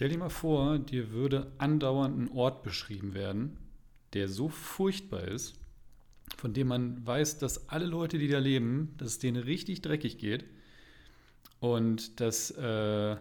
[0.00, 3.58] Stell dir mal vor, dir würde andauernd ein Ort beschrieben werden,
[4.14, 5.60] der so furchtbar ist,
[6.38, 10.16] von dem man weiß, dass alle Leute, die da leben, dass es denen richtig dreckig
[10.16, 10.46] geht
[11.58, 13.16] und dass äh,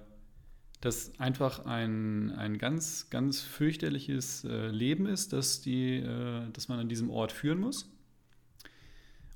[0.79, 6.79] das einfach ein, ein ganz, ganz fürchterliches äh, Leben ist, dass, die, äh, dass man
[6.79, 7.91] an diesem Ort führen muss.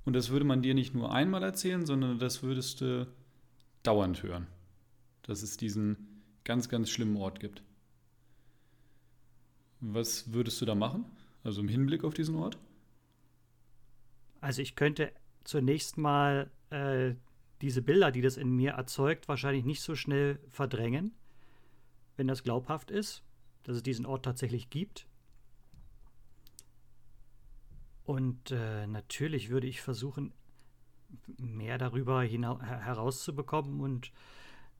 [0.06, 3.06] Und das würde man dir nicht nur einmal erzählen, sondern das würdest du
[3.84, 4.48] dauernd hören.
[5.24, 6.13] Dass es diesen
[6.44, 7.64] ganz, ganz schlimmen Ort gibt.
[9.80, 11.06] Was würdest du da machen?
[11.44, 12.58] Also im Hinblick auf diesen Ort?
[14.40, 15.12] Also ich könnte
[15.44, 17.16] zunächst mal äh,
[17.62, 21.14] diese Bilder, die das in mir erzeugt, wahrscheinlich nicht so schnell verdrängen,
[22.18, 23.24] wenn das glaubhaft ist,
[23.64, 25.08] dass es diesen Ort tatsächlich gibt.
[28.06, 30.34] Und äh, natürlich würde ich versuchen,
[31.38, 34.12] mehr darüber herauszubekommen und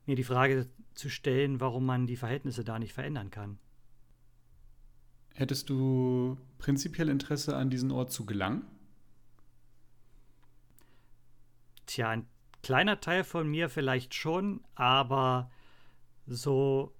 [0.06, 3.58] mir die Frage zu stellen, warum man die Verhältnisse da nicht verändern kann.
[5.34, 8.64] Hättest du prinzipiell Interesse an diesen Ort zu gelangen?
[11.86, 12.26] Tja, ein
[12.62, 15.50] kleiner Teil von mir vielleicht schon, aber
[16.26, 16.94] so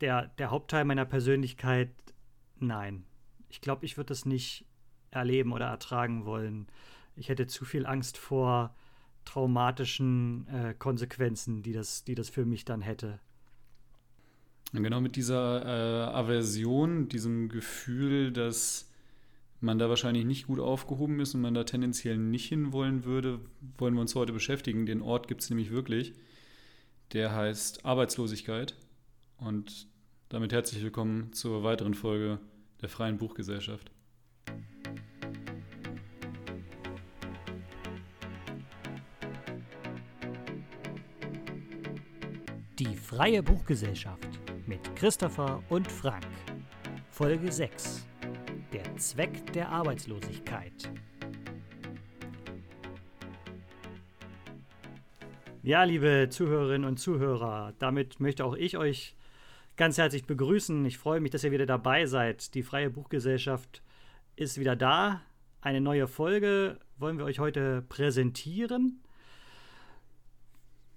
[0.00, 1.90] der, der Hauptteil meiner Persönlichkeit,
[2.58, 3.06] nein.
[3.48, 4.66] Ich glaube, ich würde es nicht
[5.10, 6.66] erleben oder ertragen wollen.
[7.14, 8.74] Ich hätte zu viel Angst vor
[9.26, 13.20] traumatischen äh, Konsequenzen, die das, die das für mich dann hätte.
[14.72, 18.90] Genau mit dieser äh, Aversion, diesem Gefühl, dass
[19.60, 23.40] man da wahrscheinlich nicht gut aufgehoben ist und man da tendenziell nicht hinwollen würde,
[23.78, 24.86] wollen wir uns heute beschäftigen.
[24.86, 26.14] Den Ort gibt es nämlich wirklich.
[27.12, 28.74] Der heißt Arbeitslosigkeit.
[29.38, 29.86] Und
[30.28, 32.38] damit herzlich willkommen zur weiteren Folge
[32.80, 33.90] der Freien Buchgesellschaft.
[43.06, 46.26] Freie Buchgesellschaft mit Christopher und Frank.
[47.08, 48.04] Folge 6.
[48.72, 50.90] Der Zweck der Arbeitslosigkeit.
[55.62, 59.14] Ja, liebe Zuhörerinnen und Zuhörer, damit möchte auch ich euch
[59.76, 60.84] ganz herzlich begrüßen.
[60.84, 62.56] Ich freue mich, dass ihr wieder dabei seid.
[62.56, 63.84] Die Freie Buchgesellschaft
[64.34, 65.22] ist wieder da.
[65.60, 69.00] Eine neue Folge wollen wir euch heute präsentieren.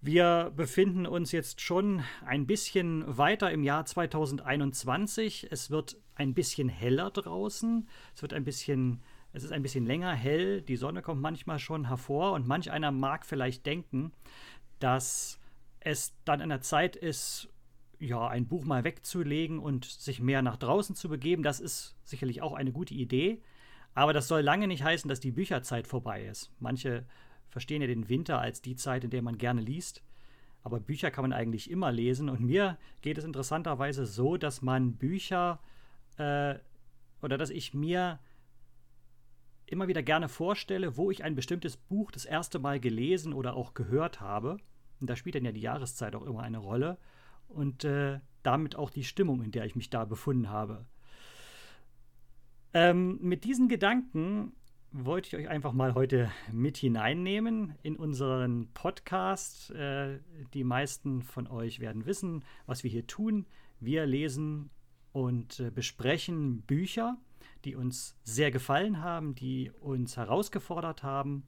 [0.02, 5.50] Wir befinden uns jetzt schon ein bisschen weiter im Jahr 2021.
[5.52, 7.86] Es wird ein bisschen heller draußen.
[8.16, 9.02] Es wird ein bisschen,
[9.34, 10.62] es ist ein bisschen länger hell.
[10.62, 14.14] Die Sonne kommt manchmal schon hervor und manch einer mag vielleicht denken,
[14.80, 15.38] dass
[15.82, 17.50] es dann an der Zeit ist,
[18.00, 21.44] ja, ein Buch mal wegzulegen und sich mehr nach draußen zu begeben.
[21.44, 23.42] Das ist sicherlich auch eine gute Idee.
[23.96, 26.54] Aber das soll lange nicht heißen, dass die Bücherzeit vorbei ist.
[26.60, 27.06] Manche
[27.50, 30.04] verstehen ja den Winter als die Zeit, in der man gerne liest.
[30.64, 32.30] Aber Bücher kann man eigentlich immer lesen.
[32.30, 35.60] Und mir geht es interessanterweise so, dass man Bücher
[36.18, 36.56] äh,
[37.22, 38.20] oder dass ich mir
[39.66, 43.74] immer wieder gerne vorstelle, wo ich ein bestimmtes Buch das erste Mal gelesen oder auch
[43.74, 44.58] gehört habe.
[45.00, 46.98] Und da spielt dann ja die Jahreszeit auch immer eine Rolle.
[47.48, 50.86] Und äh, damit auch die Stimmung, in der ich mich da befunden habe.
[52.74, 54.54] Ähm, mit diesen Gedanken
[54.92, 59.72] wollte ich euch einfach mal heute mit hineinnehmen in unseren Podcast.
[59.72, 60.20] Äh,
[60.54, 63.46] die meisten von euch werden wissen, was wir hier tun.
[63.80, 64.70] Wir lesen
[65.12, 67.18] und äh, besprechen Bücher,
[67.66, 71.44] die uns sehr gefallen haben, die uns herausgefordert haben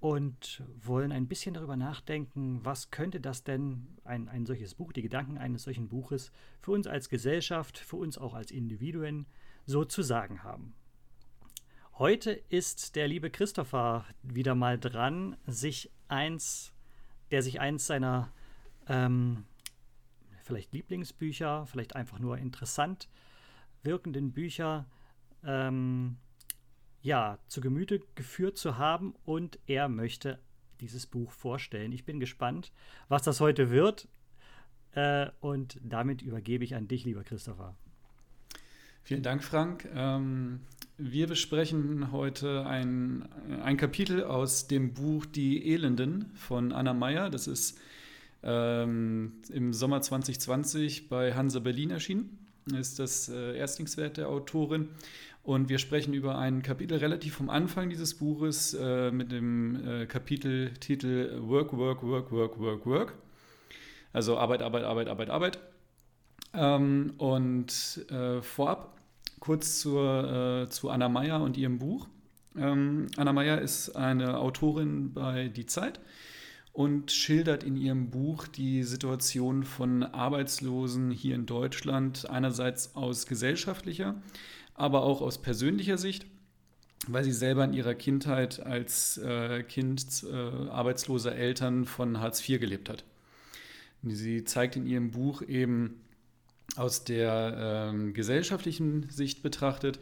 [0.00, 5.02] und wollen ein bisschen darüber nachdenken, was könnte das denn, ein, ein solches Buch, die
[5.02, 9.26] Gedanken eines solchen Buches, für uns als Gesellschaft, für uns auch als Individuen
[9.64, 10.74] so zu sagen haben.
[11.98, 16.72] Heute ist der liebe Christopher wieder mal dran, sich eins,
[17.30, 18.32] der sich eins seiner
[18.88, 19.44] ähm,
[20.42, 23.08] vielleicht Lieblingsbücher, vielleicht einfach nur interessant
[23.82, 24.86] wirkenden Bücher
[25.44, 26.16] ähm,
[27.02, 30.38] ja, zu Gemüte geführt zu haben und er möchte
[30.80, 31.92] dieses Buch vorstellen.
[31.92, 32.72] Ich bin gespannt,
[33.08, 34.08] was das heute wird
[34.92, 37.76] äh, und damit übergebe ich an dich, lieber Christopher.
[39.02, 39.88] Vielen Dank, Frank.
[39.92, 40.60] Ähm,
[40.98, 43.28] wir besprechen heute ein,
[43.62, 47.30] ein Kapitel aus dem Buch Die Elenden von Anna Meyer.
[47.30, 47.78] Das ist
[48.42, 52.38] ähm, im Sommer 2020 bei Hansa Berlin erschienen.
[52.78, 54.90] Ist das äh, Erstlingswerk der Autorin.
[55.42, 60.06] Und wir sprechen über ein Kapitel relativ vom Anfang dieses Buches äh, mit dem äh,
[60.06, 63.14] Kapiteltitel Work, Work, Work, Work, Work, Work.
[64.12, 65.58] Also Arbeit, Arbeit, Arbeit, Arbeit, Arbeit.
[66.54, 69.01] Ähm, und äh, vorab
[69.42, 72.06] kurz zur, äh, zu Anna Meyer und ihrem Buch.
[72.56, 75.98] Ähm, Anna Meyer ist eine Autorin bei Die Zeit
[76.72, 84.14] und schildert in ihrem Buch die Situation von Arbeitslosen hier in Deutschland, einerseits aus gesellschaftlicher,
[84.74, 86.24] aber auch aus persönlicher Sicht,
[87.08, 90.36] weil sie selber in ihrer Kindheit als äh, Kind äh,
[90.68, 93.04] arbeitsloser Eltern von Hartz IV gelebt hat.
[94.04, 96.00] Sie zeigt in ihrem Buch eben
[96.76, 99.98] aus der äh, gesellschaftlichen Sicht betrachtet,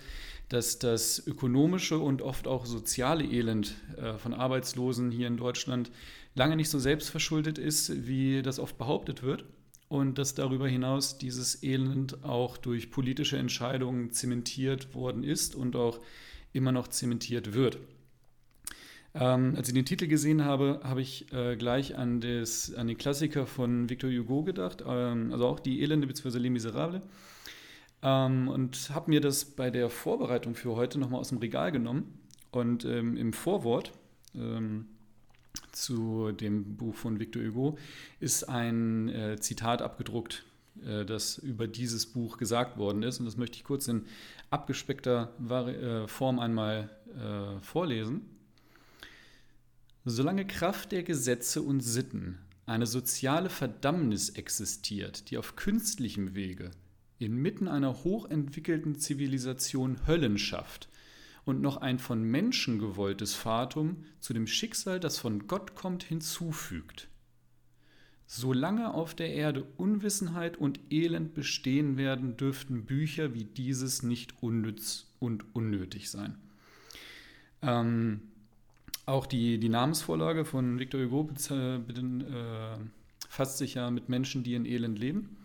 [0.48, 5.90] dass das ökonomische und oft auch soziale Elend äh, von Arbeitslosen hier in Deutschland
[6.34, 9.44] lange nicht so selbstverschuldet ist, wie das oft behauptet wird.
[9.88, 16.00] Und dass darüber hinaus dieses Elend auch durch politische Entscheidungen zementiert worden ist und auch
[16.52, 17.78] immer noch zementiert wird.
[19.14, 22.96] Ähm, als ich den Titel gesehen habe, habe ich äh, gleich an, das, an den
[22.96, 26.38] Klassiker von Victor Hugo gedacht, ähm, also auch die Elende bzw.
[26.38, 27.02] Les Miserables.
[28.02, 32.18] Ähm, und habe mir das bei der Vorbereitung für heute nochmal aus dem Regal genommen.
[32.52, 33.92] Und ähm, im Vorwort
[34.34, 34.86] ähm,
[35.72, 37.78] zu dem Buch von Victor Hugo
[38.20, 40.44] ist ein äh, Zitat abgedruckt,
[40.84, 43.18] äh, das über dieses Buch gesagt worden ist.
[43.18, 44.04] Und das möchte ich kurz in
[44.50, 48.22] abgespeckter Vari äh, Form einmal äh, vorlesen.
[50.04, 56.70] Solange Kraft der Gesetze und Sitten eine soziale Verdammnis existiert, die auf künstlichem Wege
[57.18, 60.88] inmitten einer hochentwickelten Zivilisation Höllen schafft,
[61.44, 67.08] und noch ein von Menschen gewolltes Fatum zu dem Schicksal, das von Gott kommt, hinzufügt.
[68.26, 75.12] Solange auf der Erde Unwissenheit und Elend bestehen werden, dürften Bücher wie dieses nicht unnütz
[75.18, 76.38] und unnötig sein.
[77.62, 78.29] Ähm,
[79.06, 82.78] auch die, die Namensvorlage von Victor Hugo äh,
[83.28, 85.38] fasst sich ja mit Menschen, die in Elend leben.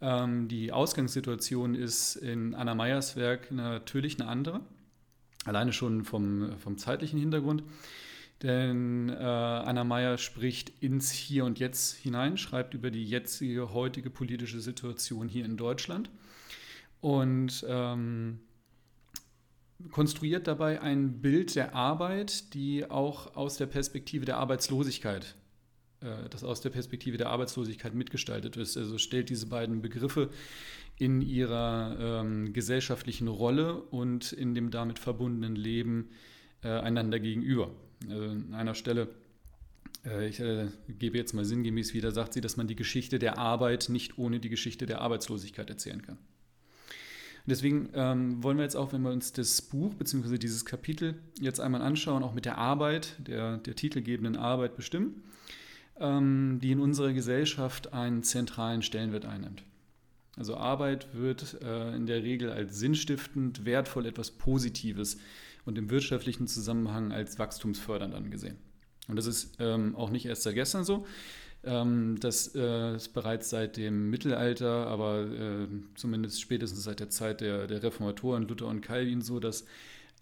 [0.00, 4.60] Ähm, die Ausgangssituation ist in Anna Meyers Werk natürlich eine andere.
[5.44, 7.62] Alleine schon vom, vom zeitlichen Hintergrund.
[8.42, 14.10] Denn äh, Anna Meyer spricht ins Hier und Jetzt hinein, schreibt über die jetzige, heutige
[14.10, 16.10] politische Situation hier in Deutschland
[17.00, 18.40] und ähm,
[19.90, 25.34] konstruiert dabei ein Bild der Arbeit, die auch aus der Perspektive der Arbeitslosigkeit,
[26.00, 28.76] äh, das aus der Perspektive der Arbeitslosigkeit mitgestaltet ist.
[28.76, 30.30] Also stellt diese beiden Begriffe
[30.96, 36.10] in ihrer ähm, gesellschaftlichen Rolle und in dem damit verbundenen Leben
[36.62, 37.70] äh, einander gegenüber.
[38.08, 39.08] Also an einer Stelle,
[40.04, 43.38] äh, ich äh, gebe jetzt mal sinngemäß wieder, sagt sie, dass man die Geschichte der
[43.38, 46.18] Arbeit nicht ohne die Geschichte der Arbeitslosigkeit erzählen kann.
[47.46, 50.38] Deswegen ähm, wollen wir jetzt auch, wenn wir uns das Buch bzw.
[50.38, 55.22] dieses Kapitel jetzt einmal anschauen, auch mit der Arbeit, der, der titelgebenden Arbeit bestimmen,
[56.00, 59.62] ähm, die in unserer Gesellschaft einen zentralen Stellenwert einnimmt.
[60.36, 65.18] Also Arbeit wird äh, in der Regel als sinnstiftend, wertvoll, etwas Positives
[65.66, 68.56] und im wirtschaftlichen Zusammenhang als wachstumsfördernd angesehen.
[69.06, 71.06] Und das ist ähm, auch nicht erst seit gestern so.
[71.66, 77.40] Ähm, das äh, ist bereits seit dem Mittelalter, aber äh, zumindest spätestens seit der Zeit
[77.40, 79.64] der, der Reformatoren Luther und Calvin so, dass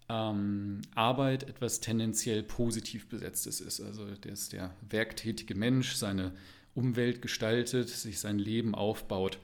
[0.09, 3.81] ähm, Arbeit etwas tendenziell positiv besetztes ist.
[3.81, 6.33] Also dass der werktätige Mensch seine
[6.75, 9.39] Umwelt gestaltet, sich sein Leben aufbaut.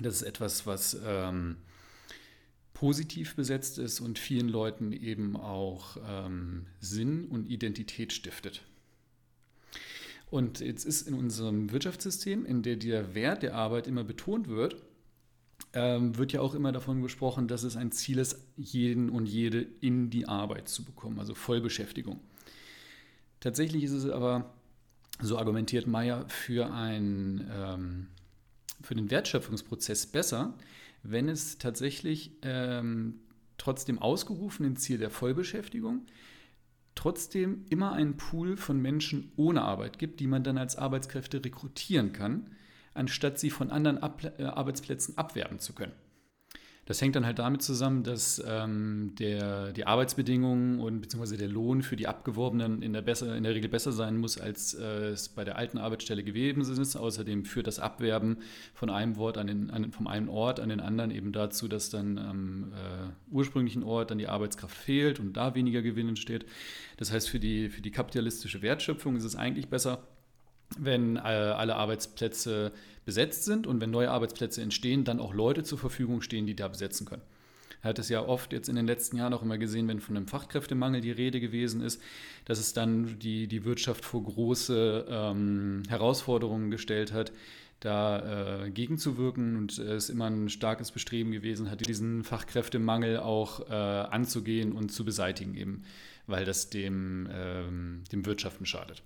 [0.00, 1.56] Das ist etwas, was ähm,
[2.74, 8.62] positiv besetzt ist und vielen Leuten eben auch ähm, Sinn und Identität stiftet.
[10.28, 14.76] Und jetzt ist in unserem Wirtschaftssystem, in dem der Wert der Arbeit immer betont wird,
[15.72, 19.60] ähm, wird ja auch immer davon gesprochen, dass es ein Ziel ist, jeden und jede
[19.80, 22.20] in die Arbeit zu bekommen, also Vollbeschäftigung.
[23.40, 24.52] Tatsächlich ist es aber,
[25.20, 28.06] so argumentiert Meyer, für ein ähm,
[28.82, 30.54] für den Wertschöpfungsprozess besser,
[31.02, 33.20] wenn es tatsächlich ähm,
[33.58, 36.02] trotz dem ausgerufenen Ziel der Vollbeschäftigung
[36.96, 42.12] trotzdem immer einen Pool von Menschen ohne Arbeit gibt, die man dann als Arbeitskräfte rekrutieren
[42.12, 42.50] kann,
[42.94, 45.92] anstatt sie von anderen Ab äh, Arbeitsplätzen abwerben zu können.
[46.86, 51.82] Das hängt dann halt damit zusammen, dass ähm, der, die Arbeitsbedingungen und beziehungsweise der Lohn
[51.82, 55.28] für die Abgeworbenen in der, besser, in der Regel besser sein muss, als äh, es
[55.28, 56.94] bei der alten Arbeitsstelle gewesen ist.
[56.94, 58.38] Außerdem führt das Abwerben
[58.72, 61.90] von einem Wort an den, an, vom einen Ort an den anderen eben dazu, dass
[61.90, 66.46] dann am äh, ursprünglichen Ort dann die Arbeitskraft fehlt und da weniger Gewinn entsteht.
[66.98, 70.06] Das heißt, für die, für die kapitalistische Wertschöpfung ist es eigentlich besser,
[70.78, 72.72] wenn äh, alle Arbeitsplätze
[73.04, 76.68] besetzt sind und wenn neue Arbeitsplätze entstehen, dann auch Leute zur Verfügung stehen, die da
[76.68, 77.22] besetzen können.
[77.82, 80.16] Er hat es ja oft jetzt in den letzten Jahren auch immer gesehen, wenn von
[80.16, 82.02] einem Fachkräftemangel die Rede gewesen ist,
[82.44, 87.32] dass es dann die, die Wirtschaft vor große ähm, Herausforderungen gestellt hat,
[87.78, 93.72] da äh, gegenzuwirken und es immer ein starkes Bestreben gewesen hat, diesen Fachkräftemangel auch äh,
[93.72, 95.84] anzugehen und zu beseitigen eben,
[96.26, 99.02] weil das dem, ähm, dem Wirtschaften schadet.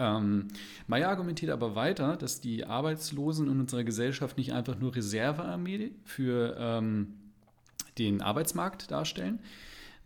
[0.00, 0.48] Ähm,
[0.86, 6.56] Meyer argumentiert aber weiter, dass die Arbeitslosen in unserer Gesellschaft nicht einfach nur Reservearmee für
[6.58, 7.14] ähm,
[7.98, 9.40] den Arbeitsmarkt darstellen,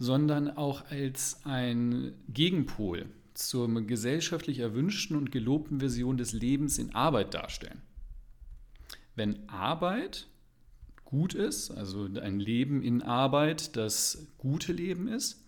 [0.01, 7.33] sondern auch als ein Gegenpol zur gesellschaftlich erwünschten und gelobten Version des Lebens in Arbeit
[7.35, 7.81] darstellen.
[9.15, 10.27] Wenn Arbeit
[11.05, 15.44] gut ist, also ein Leben in Arbeit das gute Leben ist,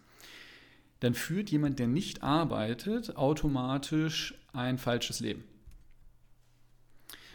[1.01, 5.45] dann führt jemand, der nicht arbeitet, automatisch ein falsches Leben.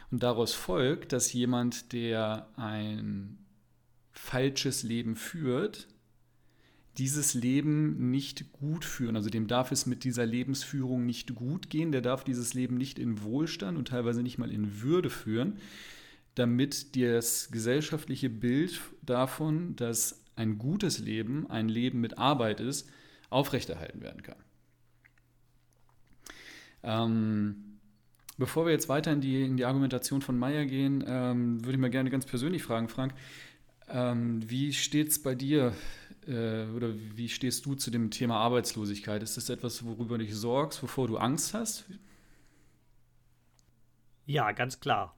[0.10, 3.38] Und daraus folgt, dass jemand, der ein
[4.12, 5.88] falsches Leben führt,
[6.98, 9.16] dieses Leben nicht gut führen.
[9.16, 11.94] Also dem darf es mit dieser Lebensführung nicht gut gehen.
[11.94, 15.58] Der darf dieses Leben nicht in Wohlstand und teilweise nicht mal in Würde führen,
[16.36, 22.90] damit das gesellschaftliche Bild davon, dass ein gutes Leben ein Leben mit Arbeit ist,
[23.32, 24.38] aufrechterhalten werden kann.
[26.84, 27.80] Ähm,
[28.38, 31.80] bevor wir jetzt weiter in die, in die Argumentation von Meyer gehen, ähm, würde ich
[31.80, 33.14] mal gerne ganz persönlich fragen, Frank,
[33.88, 35.74] ähm, wie steht es bei dir
[36.28, 39.22] äh, oder wie stehst du zu dem Thema Arbeitslosigkeit?
[39.24, 41.86] Ist das etwas, worüber du dich sorgst, wovor du Angst hast?
[44.26, 45.16] Ja, ganz klar.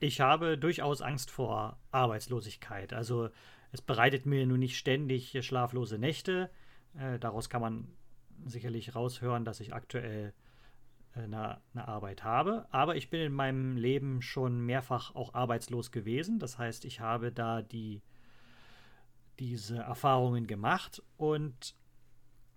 [0.00, 2.92] Ich habe durchaus Angst vor Arbeitslosigkeit.
[2.92, 3.30] Also
[3.72, 6.50] es bereitet mir nun nicht ständig schlaflose Nächte.
[6.96, 7.88] Äh, daraus kann man
[8.44, 10.32] sicherlich raushören, dass ich aktuell
[11.14, 12.66] eine, eine, Arbeit habe.
[12.70, 16.38] Aber ich bin in meinem Leben schon mehrfach auch arbeitslos gewesen.
[16.38, 18.02] Das heißt, ich habe da die,
[19.38, 21.74] diese Erfahrungen gemacht und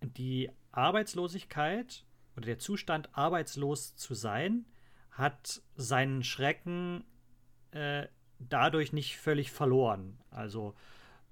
[0.02, 4.66] die Arbeitslosigkeit oder der Zustand, arbeitslos zu sein,
[5.12, 7.04] hat seinen Schrecken
[7.72, 8.08] äh,
[8.40, 10.18] dadurch nicht völlig verloren.
[10.30, 10.76] Also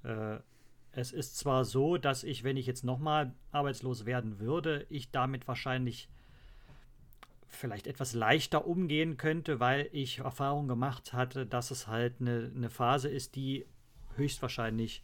[0.03, 0.39] äh,
[0.91, 5.48] es ist zwar so, dass ich, wenn ich jetzt nochmal arbeitslos werden würde, ich damit
[5.48, 6.10] wahrscheinlich
[7.48, 12.69] vielleicht etwas leichter umgehen könnte, weil ich Erfahrung gemacht hatte, dass es halt eine, eine
[12.69, 13.65] Phase ist, die
[14.15, 15.03] höchstwahrscheinlich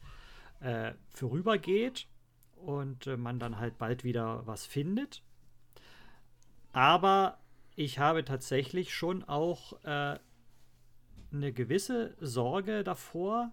[0.60, 2.08] äh, vorübergeht
[2.56, 5.24] und äh, man dann halt bald wieder was findet.
[6.72, 7.40] Aber
[7.76, 10.20] ich habe tatsächlich schon auch äh,
[11.32, 13.52] eine gewisse Sorge davor,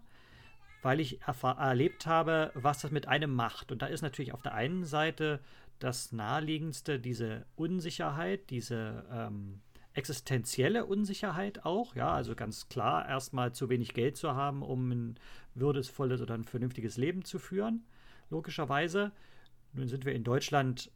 [0.83, 3.71] weil ich erlebt habe, was das mit einem macht.
[3.71, 5.39] Und da ist natürlich auf der einen Seite
[5.79, 9.61] das Naheliegendste diese Unsicherheit, diese ähm,
[9.93, 11.95] existenzielle Unsicherheit auch.
[11.95, 15.19] Ja, also ganz klar, erstmal zu wenig Geld zu haben, um ein
[15.55, 17.85] würdevolles oder ein vernünftiges Leben zu führen,
[18.29, 19.11] logischerweise.
[19.73, 20.91] Nun sind wir in Deutschland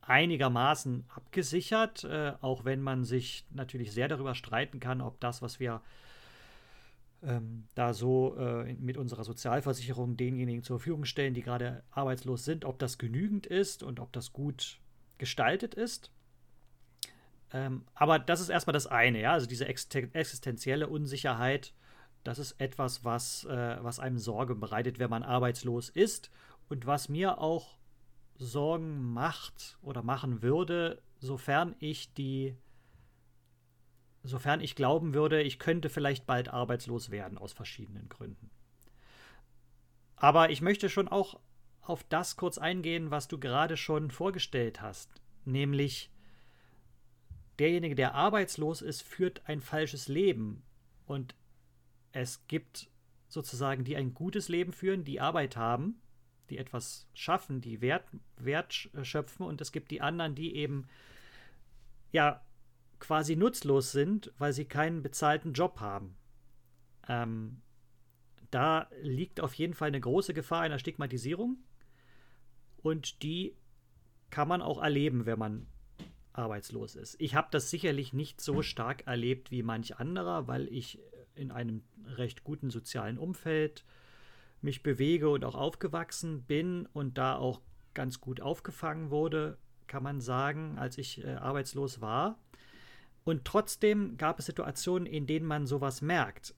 [0.00, 5.60] einigermaßen abgesichert, äh, auch wenn man sich natürlich sehr darüber streiten kann, ob das, was
[5.60, 5.82] wir
[7.22, 12.64] ähm, da so äh, mit unserer Sozialversicherung denjenigen zur Verfügung stellen, die gerade arbeitslos sind,
[12.64, 14.78] ob das genügend ist und ob das gut
[15.18, 16.12] gestaltet ist.
[17.52, 21.72] Ähm, aber das ist erstmal das eine, ja, also diese existenzielle Unsicherheit,
[22.24, 26.30] das ist etwas, was, äh, was einem Sorge bereitet, wenn man arbeitslos ist
[26.68, 27.78] und was mir auch
[28.36, 32.54] Sorgen macht oder machen würde, sofern ich die
[34.28, 38.50] sofern ich glauben würde, ich könnte vielleicht bald arbeitslos werden aus verschiedenen Gründen.
[40.16, 41.40] Aber ich möchte schon auch
[41.80, 45.10] auf das kurz eingehen, was du gerade schon vorgestellt hast,
[45.44, 46.10] nämlich
[47.58, 50.62] derjenige, der arbeitslos ist, führt ein falsches Leben
[51.06, 51.34] und
[52.12, 52.90] es gibt
[53.28, 56.00] sozusagen, die ein gutes Leben führen, die Arbeit haben,
[56.50, 58.04] die etwas schaffen, die Wert,
[58.36, 60.86] Wert schöpfen und es gibt die anderen, die eben
[62.12, 62.42] ja
[63.00, 66.16] quasi nutzlos sind, weil sie keinen bezahlten Job haben.
[67.08, 67.62] Ähm,
[68.50, 71.58] da liegt auf jeden Fall eine große Gefahr einer Stigmatisierung
[72.82, 73.56] und die
[74.30, 75.66] kann man auch erleben, wenn man
[76.32, 77.16] arbeitslos ist.
[77.18, 81.00] Ich habe das sicherlich nicht so stark erlebt wie manch anderer, weil ich
[81.34, 83.84] in einem recht guten sozialen Umfeld
[84.60, 87.60] mich bewege und auch aufgewachsen bin und da auch
[87.94, 92.38] ganz gut aufgefangen wurde, kann man sagen, als ich äh, arbeitslos war.
[93.28, 96.54] Und trotzdem gab es Situationen, in denen man sowas merkt.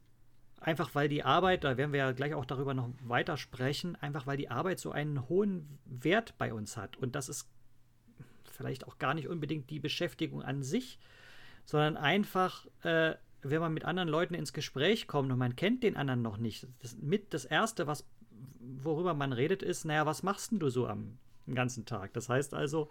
[0.60, 4.28] Einfach weil die Arbeit, da werden wir ja gleich auch darüber noch weiter sprechen, einfach
[4.28, 6.96] weil die Arbeit so einen hohen Wert bei uns hat.
[6.96, 7.50] Und das ist
[8.52, 11.00] vielleicht auch gar nicht unbedingt die Beschäftigung an sich,
[11.64, 15.96] sondern einfach, äh, wenn man mit anderen Leuten ins Gespräch kommt und man kennt den
[15.96, 16.68] anderen noch nicht.
[16.82, 18.08] Das, mit das Erste, was,
[18.60, 21.18] worüber man redet, ist, naja, was machst denn du so am
[21.54, 22.12] ganzen Tag?
[22.12, 22.88] Das heißt also,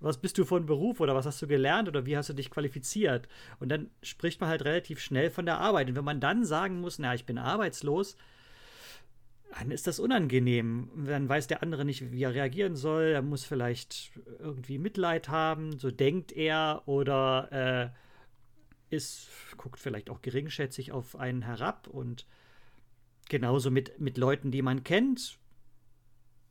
[0.00, 2.50] was bist du von Beruf oder was hast du gelernt oder wie hast du dich
[2.50, 3.28] qualifiziert?
[3.58, 5.88] Und dann spricht man halt relativ schnell von der Arbeit.
[5.88, 8.16] Und wenn man dann sagen muss, na, ich bin arbeitslos,
[9.58, 10.90] dann ist das unangenehm.
[11.06, 13.04] Dann weiß der andere nicht, wie er reagieren soll.
[13.04, 17.92] Er muss vielleicht irgendwie Mitleid haben, so denkt er, oder
[18.90, 21.88] äh, ist, guckt vielleicht auch geringschätzig auf einen herab.
[21.88, 22.26] Und
[23.28, 25.38] genauso mit, mit Leuten, die man kennt.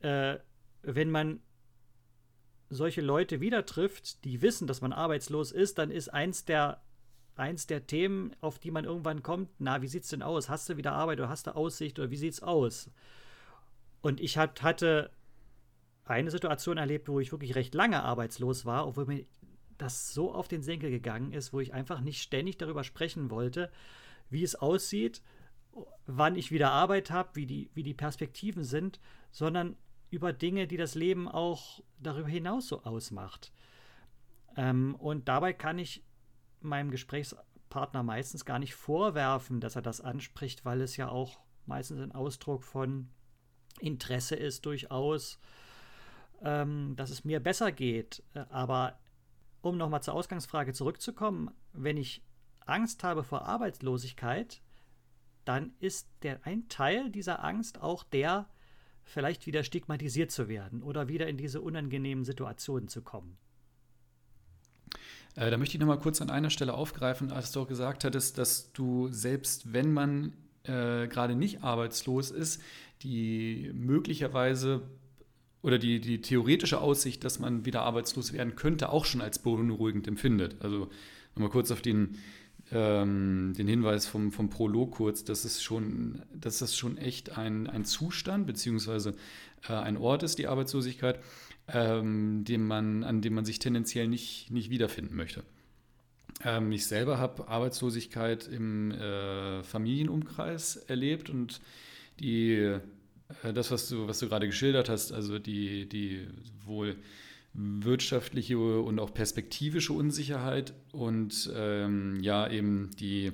[0.01, 0.37] Äh,
[0.83, 1.39] wenn man
[2.69, 6.81] solche Leute wieder trifft, die wissen, dass man arbeitslos ist, dann ist eins der
[7.37, 10.49] eins der Themen, auf die man irgendwann kommt, na, wie sieht's denn aus?
[10.49, 12.89] Hast du wieder Arbeit oder hast du Aussicht oder wie sieht's aus?
[14.01, 15.11] Und ich hat, hatte
[16.05, 19.25] eine Situation erlebt, wo ich wirklich recht lange arbeitslos war, obwohl mir
[19.77, 23.71] das so auf den Senkel gegangen ist, wo ich einfach nicht ständig darüber sprechen wollte,
[24.29, 25.21] wie es aussieht,
[26.07, 28.99] wann ich wieder Arbeit habe, wie die, wie die Perspektiven sind,
[29.31, 29.75] sondern
[30.09, 33.51] über Dinge, die das Leben auch darüber hinaus so ausmacht.
[34.55, 36.03] Ähm, und dabei kann ich
[36.61, 41.99] meinem Gesprächspartner meistens gar nicht vorwerfen, dass er das anspricht, weil es ja auch meistens
[41.99, 43.09] ein Ausdruck von
[43.79, 45.39] Interesse ist, durchaus,
[46.41, 48.23] ähm, dass es mir besser geht.
[48.49, 48.99] Aber
[49.61, 52.23] um nochmal zur Ausgangsfrage zurückzukommen, wenn ich
[52.65, 54.61] Angst habe vor Arbeitslosigkeit,
[55.45, 58.49] dann ist der ein Teil dieser Angst auch der,
[59.07, 63.37] vielleicht wieder stigmatisiert zu werden oder wieder in diese unangenehmen Situationen zu kommen.
[65.35, 68.03] Äh, da möchte ich noch mal kurz an einer Stelle aufgreifen, als du auch gesagt
[68.03, 70.33] hattest, dass du selbst, wenn man
[70.63, 72.61] äh, gerade nicht arbeitslos ist,
[73.03, 74.81] die möglicherweise
[75.61, 80.07] oder die, die theoretische Aussicht, dass man wieder arbeitslos werden könnte, auch schon als beunruhigend
[80.07, 80.55] empfindet.
[80.61, 80.89] Also
[81.35, 82.17] nochmal kurz auf den,
[82.71, 87.67] ähm, den Hinweis vom, vom Prolog kurz, dass es schon, dass das schon echt ein,
[87.67, 89.11] ein Zustand bzw.
[89.67, 91.19] Äh, ein Ort ist, die Arbeitslosigkeit,
[91.67, 95.43] ähm, dem man, an dem man sich tendenziell nicht, nicht wiederfinden möchte.
[96.43, 101.61] Ähm, ich selber habe Arbeitslosigkeit im äh, Familienumkreis erlebt und
[102.19, 102.53] die,
[103.43, 106.27] äh, das, was du, was du gerade geschildert hast, also die, die
[106.65, 106.97] wohl
[107.57, 113.33] wirtschaftliche und auch perspektivische Unsicherheit und ähm, ja, eben die,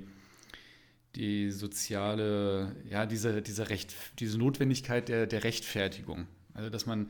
[1.15, 6.27] die soziale, ja, diese, diese, Recht, diese Notwendigkeit der, der Rechtfertigung.
[6.53, 7.09] Also, dass man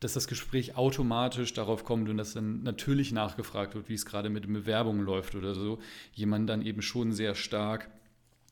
[0.00, 4.28] dass das Gespräch automatisch darauf kommt und dass dann natürlich nachgefragt wird, wie es gerade
[4.28, 5.78] mit den Bewerbungen läuft oder so,
[6.12, 7.88] jemand dann eben schon sehr stark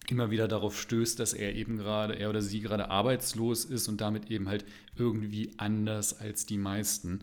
[0.08, 4.00] immer wieder darauf stößt, dass er eben gerade, er oder sie gerade arbeitslos ist und
[4.00, 4.64] damit eben halt
[4.96, 7.20] irgendwie anders als die meisten.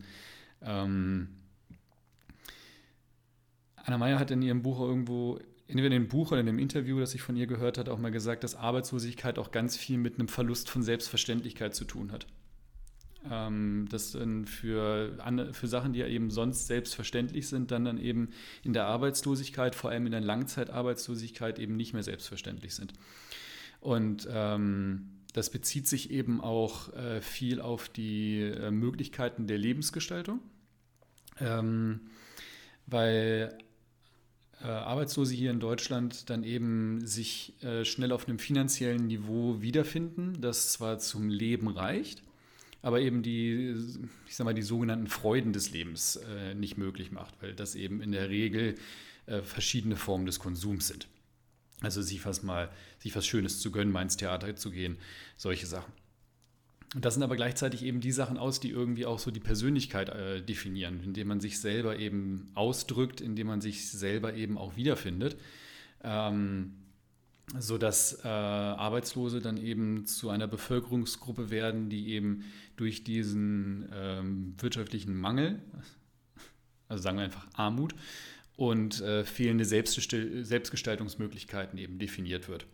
[0.62, 1.28] Ähm
[3.76, 7.00] Anna Meyer hat in ihrem Buch irgendwo, entweder in dem Buch oder in dem Interview,
[7.00, 10.18] das ich von ihr gehört habe, auch mal gesagt, dass Arbeitslosigkeit auch ganz viel mit
[10.18, 12.26] einem Verlust von Selbstverständlichkeit zu tun hat.
[13.30, 15.18] Ähm, das dann für,
[15.52, 18.30] für Sachen, die ja eben sonst selbstverständlich sind, dann dann eben
[18.62, 22.94] in der Arbeitslosigkeit, vor allem in der Langzeitarbeitslosigkeit eben nicht mehr selbstverständlich sind.
[23.80, 30.40] Und ähm, das bezieht sich eben auch äh, viel auf die äh, Möglichkeiten der Lebensgestaltung,
[31.38, 32.00] ähm,
[32.86, 33.56] weil
[34.62, 40.40] äh, Arbeitslose hier in Deutschland dann eben sich äh, schnell auf einem finanziellen Niveau wiederfinden,
[40.40, 42.22] das zwar zum Leben reicht,
[42.82, 43.76] aber eben die,
[44.26, 48.00] ich sag mal, die sogenannten Freuden des Lebens äh, nicht möglich macht, weil das eben
[48.02, 48.74] in der Regel
[49.26, 51.08] äh, verschiedene Formen des Konsums sind.
[51.82, 54.98] Also sich was mal, sich was Schönes zu gönnen, mal ins Theater zu gehen,
[55.36, 55.92] solche Sachen.
[56.94, 60.08] Und das sind aber gleichzeitig eben die Sachen aus, die irgendwie auch so die Persönlichkeit
[60.08, 65.38] äh, definieren, indem man sich selber eben ausdrückt, indem man sich selber eben auch wiederfindet.
[66.02, 66.74] Ähm,
[67.58, 72.44] sodass äh, Arbeitslose dann eben zu einer Bevölkerungsgruppe werden, die eben
[72.76, 75.60] durch diesen ähm, wirtschaftlichen Mangel,
[76.88, 77.94] also sagen wir einfach Armut
[78.56, 82.66] und äh, fehlende Selbstgestaltungsmöglichkeiten eben definiert wird.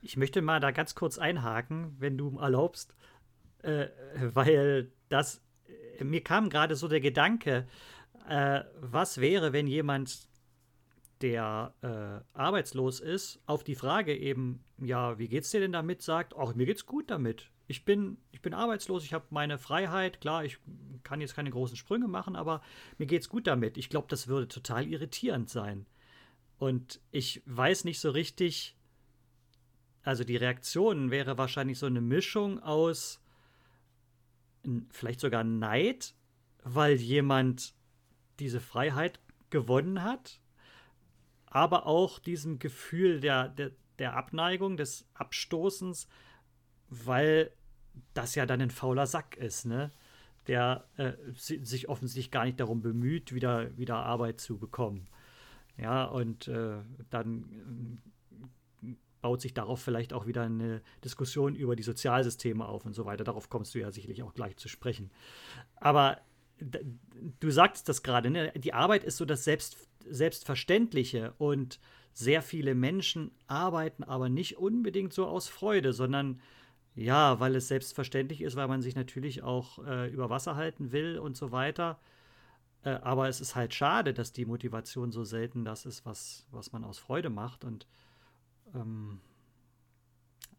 [0.00, 2.94] Ich möchte mal da ganz kurz einhaken, wenn du erlaubst,
[3.62, 3.88] äh,
[4.20, 5.42] weil das
[5.98, 7.66] äh, mir kam gerade so der Gedanke,
[8.28, 10.28] äh, was wäre, wenn jemand
[11.20, 16.34] der äh, arbeitslos ist, auf die Frage eben, ja, wie geht's dir denn damit, sagt,
[16.36, 17.50] ach, mir geht's gut damit.
[17.68, 20.58] Ich bin, ich bin arbeitslos, ich habe meine Freiheit, klar, ich
[21.04, 22.62] kann jetzt keine großen Sprünge machen, aber
[22.96, 23.76] mir geht's gut damit.
[23.78, 25.86] Ich glaube, das würde total irritierend sein.
[26.58, 28.74] Und ich weiß nicht so richtig,
[30.02, 33.20] also die Reaktion wäre wahrscheinlich so eine Mischung aus
[34.90, 36.14] vielleicht sogar Neid,
[36.64, 37.74] weil jemand
[38.40, 40.40] diese Freiheit gewonnen hat
[41.50, 46.08] aber auch diesem Gefühl der, der, der Abneigung, des Abstoßens,
[46.88, 47.50] weil
[48.14, 49.90] das ja dann ein fauler Sack ist, ne?
[50.46, 55.06] der äh, sich offensichtlich gar nicht darum bemüht, wieder, wieder Arbeit zu bekommen.
[55.76, 56.78] Ja, und äh,
[57.10, 58.00] dann
[59.20, 63.24] baut sich darauf vielleicht auch wieder eine Diskussion über die Sozialsysteme auf und so weiter.
[63.24, 65.10] Darauf kommst du ja sicherlich auch gleich zu sprechen.
[65.76, 66.18] Aber
[67.40, 68.52] du sagst das gerade, ne?
[68.56, 69.76] die Arbeit ist so das Selbst,
[70.08, 71.78] Selbstverständliche und
[72.12, 76.40] sehr viele Menschen arbeiten aber nicht unbedingt so aus Freude, sondern
[76.98, 81.18] ja, weil es selbstverständlich ist, weil man sich natürlich auch äh, über Wasser halten will
[81.20, 82.00] und so weiter.
[82.82, 86.72] Äh, aber es ist halt schade, dass die Motivation so selten das ist, was, was
[86.72, 87.64] man aus Freude macht.
[87.64, 87.86] Und
[88.74, 89.20] ähm,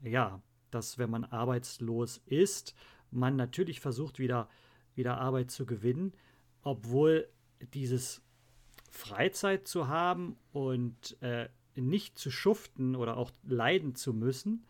[0.02, 2.74] ja, dass wenn man arbeitslos ist,
[3.12, 4.48] man natürlich versucht, wieder,
[4.96, 6.14] wieder Arbeit zu gewinnen,
[6.62, 7.28] obwohl
[7.74, 8.22] dieses
[8.90, 14.64] Freizeit zu haben und äh, nicht zu schuften oder auch leiden zu müssen,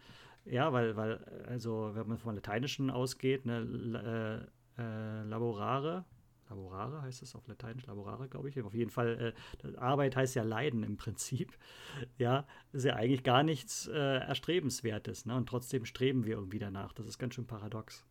[0.49, 6.05] ja, weil, weil, also wenn man vom Lateinischen ausgeht, ne, äh, äh, laborare,
[6.49, 8.61] Laborare heißt es auf Lateinisch, Laborare, glaube ich.
[8.61, 9.33] Auf jeden Fall,
[9.63, 11.53] äh, Arbeit heißt ja Leiden im Prinzip.
[12.17, 15.25] Ja, ist ja eigentlich gar nichts äh, Erstrebenswertes.
[15.25, 15.35] Ne?
[15.35, 16.93] Und trotzdem streben wir irgendwie danach.
[16.93, 18.05] Das ist ganz schön paradox.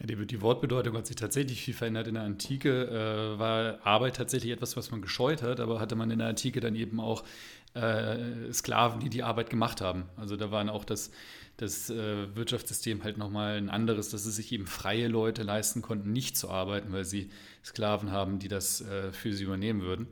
[0.00, 2.08] Die, die, Wortbedeutung hat sich tatsächlich viel verändert.
[2.08, 6.10] In der Antike äh, war Arbeit tatsächlich etwas, was man gescheut hat, aber hatte man
[6.10, 7.24] in der Antike dann eben auch
[7.74, 10.04] äh, Sklaven, die die Arbeit gemacht haben.
[10.16, 11.10] Also da waren auch das
[11.58, 16.12] das äh, Wirtschaftssystem halt nochmal ein anderes, dass es sich eben freie Leute leisten konnten,
[16.12, 17.30] nicht zu arbeiten, weil sie
[17.64, 20.08] Sklaven haben, die das äh, für sie übernehmen würden.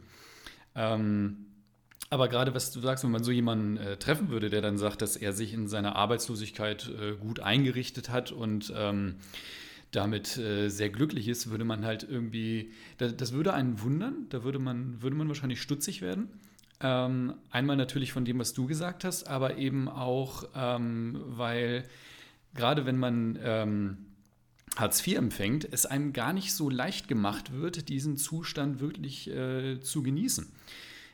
[0.74, 1.46] Ähm,
[2.10, 5.00] aber gerade was du sagst, wenn man so jemanden äh, treffen würde, der dann sagt,
[5.02, 9.16] dass er sich in seiner Arbeitslosigkeit äh, gut eingerichtet hat und ähm,
[9.92, 14.44] damit äh, sehr glücklich ist, würde man halt irgendwie, das, das, würde einen wundern, da
[14.44, 16.28] würde man, würde man wahrscheinlich stutzig werden.
[16.82, 21.84] Ähm, einmal natürlich von dem, was du gesagt hast, aber eben auch, ähm, weil
[22.54, 23.98] gerade wenn man ähm,
[24.76, 29.80] Hartz IV empfängt, es einem gar nicht so leicht gemacht wird, diesen Zustand wirklich äh,
[29.80, 30.50] zu genießen.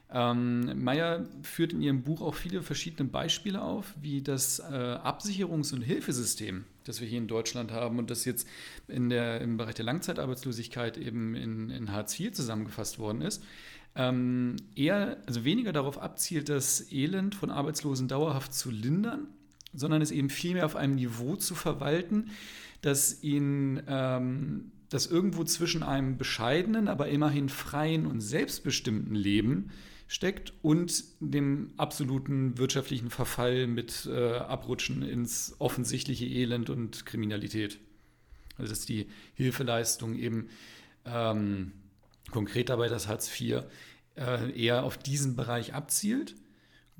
[0.08, 5.74] Ähm, Meyer führt in ihrem Buch auch viele verschiedene Beispiele auf, wie das äh, Absicherungs-
[5.74, 8.46] und Hilfesystem, das wir hier in Deutschland haben und das jetzt
[8.86, 13.42] in der, im Bereich der Langzeitarbeitslosigkeit eben in, in Hartz IV zusammengefasst worden ist,
[13.96, 19.28] ähm, eher, also weniger darauf abzielt, das Elend von Arbeitslosen dauerhaft zu lindern,
[19.72, 22.30] sondern es eben vielmehr auf einem Niveau zu verwalten,
[22.82, 29.70] das ihn ähm, das irgendwo zwischen einem bescheidenen, aber immerhin freien und selbstbestimmten Leben
[30.08, 37.80] steckt und dem absoluten wirtschaftlichen Verfall mit äh, Abrutschen ins offensichtliche Elend und Kriminalität.
[38.56, 40.48] Also dass die Hilfeleistung eben
[41.04, 41.72] ähm,
[42.30, 43.62] konkret dabei das Hartz IV
[44.16, 46.34] äh, eher auf diesen Bereich abzielt,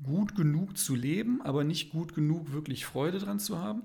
[0.03, 3.83] gut genug zu leben, aber nicht gut genug wirklich Freude dran zu haben.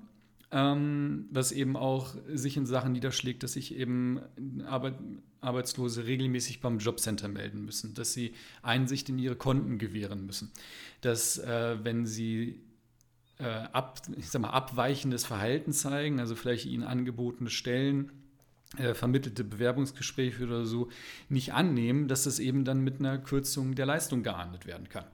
[0.51, 4.19] Ähm, was eben auch sich in Sachen niederschlägt, dass sich eben
[4.67, 4.93] Arbeit,
[5.41, 10.51] Arbeitslose regelmäßig beim Jobcenter melden müssen, dass sie Einsicht in ihre Konten gewähren müssen,
[11.01, 12.61] dass äh, wenn sie
[13.39, 18.11] äh, ab, ich sag mal, abweichendes Verhalten zeigen, also vielleicht ihnen angebotene Stellen
[18.77, 20.89] äh, vermittelte Bewerbungsgespräche oder so
[21.29, 25.05] nicht annehmen, dass es eben dann mit einer Kürzung der Leistung geahndet werden kann.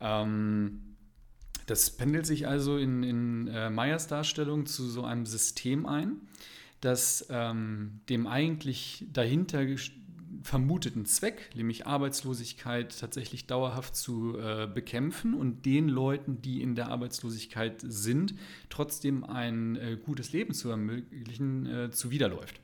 [0.00, 0.80] Ähm,
[1.66, 6.12] das pendelt sich also in, in äh, Meyers Darstellung zu so einem System ein,
[6.80, 9.66] das ähm, dem eigentlich dahinter
[10.42, 16.88] vermuteten Zweck, nämlich Arbeitslosigkeit tatsächlich dauerhaft zu äh, bekämpfen und den Leuten, die in der
[16.88, 18.34] Arbeitslosigkeit sind,
[18.68, 22.60] trotzdem ein äh, gutes Leben zu ermöglichen, äh, zuwiderläuft.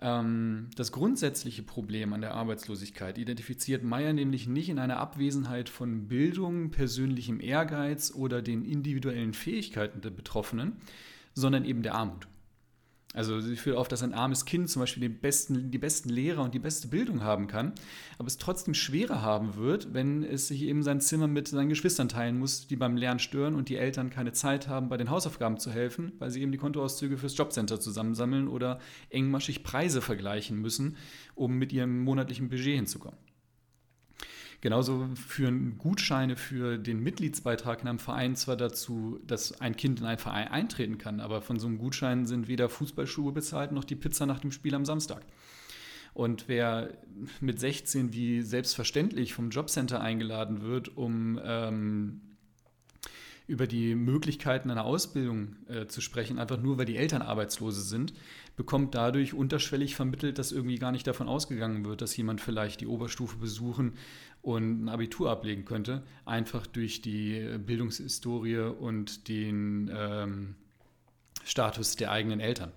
[0.00, 6.06] Ähm, das grundsätzliche Problem an der Arbeitslosigkeit identifiziert Meyer nämlich nicht in einer Abwesenheit von
[6.06, 10.76] Bildung, persönlichem Ehrgeiz oder den individuellen Fähigkeiten der Betroffenen,
[11.34, 12.28] sondern eben der Armut.
[13.14, 16.42] Also sie führt auf, dass ein armes Kind zum Beispiel den besten, die besten Lehrer
[16.42, 17.72] und die beste Bildung haben kann,
[18.18, 22.10] aber es trotzdem schwerer haben wird, wenn es sich eben sein Zimmer mit seinen Geschwistern
[22.10, 25.58] teilen muss, die beim Lernen stören und die Eltern keine Zeit haben, bei den Hausaufgaben
[25.58, 30.96] zu helfen, weil sie eben die Kontoauszüge fürs Jobcenter zusammensammeln oder engmaschig Preise vergleichen müssen,
[31.34, 33.18] um mit ihrem monatlichen Budget hinzukommen.
[34.60, 40.06] Genauso führen Gutscheine für den Mitgliedsbeitrag in einem Verein zwar dazu, dass ein Kind in
[40.06, 43.94] einen Verein eintreten kann, aber von so einem Gutschein sind weder Fußballschuhe bezahlt noch die
[43.94, 45.24] Pizza nach dem Spiel am Samstag.
[46.12, 46.98] Und wer
[47.40, 52.20] mit 16 wie selbstverständlich vom Jobcenter eingeladen wird, um ähm,
[53.48, 58.12] über die Möglichkeiten einer Ausbildung äh, zu sprechen, einfach nur weil die Eltern Arbeitslose sind,
[58.56, 62.86] bekommt dadurch unterschwellig vermittelt, dass irgendwie gar nicht davon ausgegangen wird, dass jemand vielleicht die
[62.86, 63.94] Oberstufe besuchen
[64.42, 70.54] und ein Abitur ablegen könnte, einfach durch die Bildungshistorie und den ähm,
[71.42, 72.72] Status der eigenen Eltern.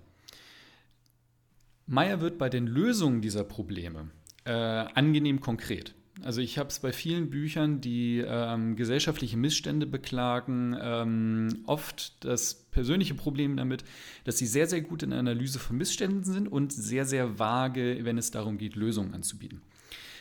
[1.86, 4.10] Meyer wird bei den Lösungen dieser Probleme
[4.44, 5.94] äh, angenehm konkret.
[6.24, 12.54] Also ich habe es bei vielen Büchern, die ähm, gesellschaftliche Missstände beklagen, ähm, oft das
[12.70, 13.84] persönliche Problem damit,
[14.24, 17.98] dass sie sehr, sehr gut in der Analyse von Missständen sind und sehr, sehr vage,
[18.02, 19.62] wenn es darum geht, Lösungen anzubieten.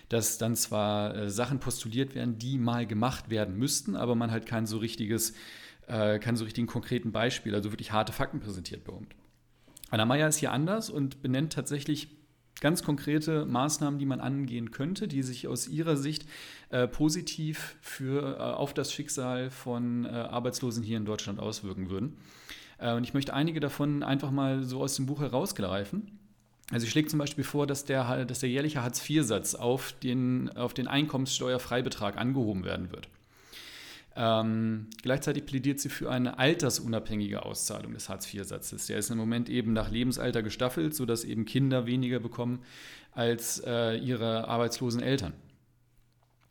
[0.10, 4.48] Dass dann zwar äh, Sachen postuliert werden, die mal gemacht werden müssten, aber man halt
[4.48, 5.34] kein so richtiges,
[5.88, 9.14] äh, kein so richtigen konkreten Beispiel, also wirklich harte Fakten präsentiert bekommt.
[9.92, 12.08] Anna Meyer ist hier anders und benennt tatsächlich
[12.62, 16.26] ganz konkrete Maßnahmen, die man angehen könnte, die sich aus Ihrer Sicht
[16.70, 22.16] äh, positiv für, äh, auf das Schicksal von äh, Arbeitslosen hier in Deutschland auswirken würden.
[22.78, 26.20] Äh, und ich möchte einige davon einfach mal so aus dem Buch herausgreifen.
[26.72, 30.74] Also ich schlägt zum Beispiel vor, dass der, dass der jährliche Hartz-IV-Satz auf den, auf
[30.74, 33.10] den Einkommenssteuerfreibetrag angehoben werden wird.
[34.16, 38.88] Ähm, gleichzeitig plädiert sie für eine altersunabhängige Auszahlung des Hartz-IV-Satzes.
[38.88, 42.60] Der ist im Moment eben nach Lebensalter gestaffelt, sodass eben Kinder weniger bekommen
[43.14, 45.34] als äh, ihre arbeitslosen Eltern.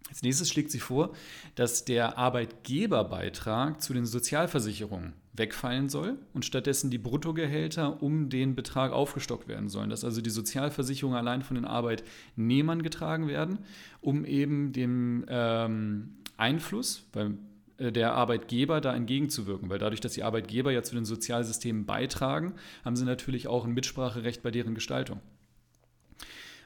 [0.09, 1.13] Als nächstes schlägt sie vor,
[1.55, 8.91] dass der Arbeitgeberbeitrag zu den Sozialversicherungen wegfallen soll und stattdessen die Bruttogehälter um den Betrag
[8.91, 9.89] aufgestockt werden sollen.
[9.89, 13.61] Dass also die Sozialversicherungen allein von den Arbeitnehmern getragen werden,
[14.01, 17.39] um eben dem ähm, Einfluss, weil
[17.81, 22.97] der Arbeitgeber da entgegenzuwirken, weil dadurch, dass die Arbeitgeber ja zu den Sozialsystemen beitragen, haben
[22.97, 25.21] sie natürlich auch ein Mitspracherecht bei deren Gestaltung.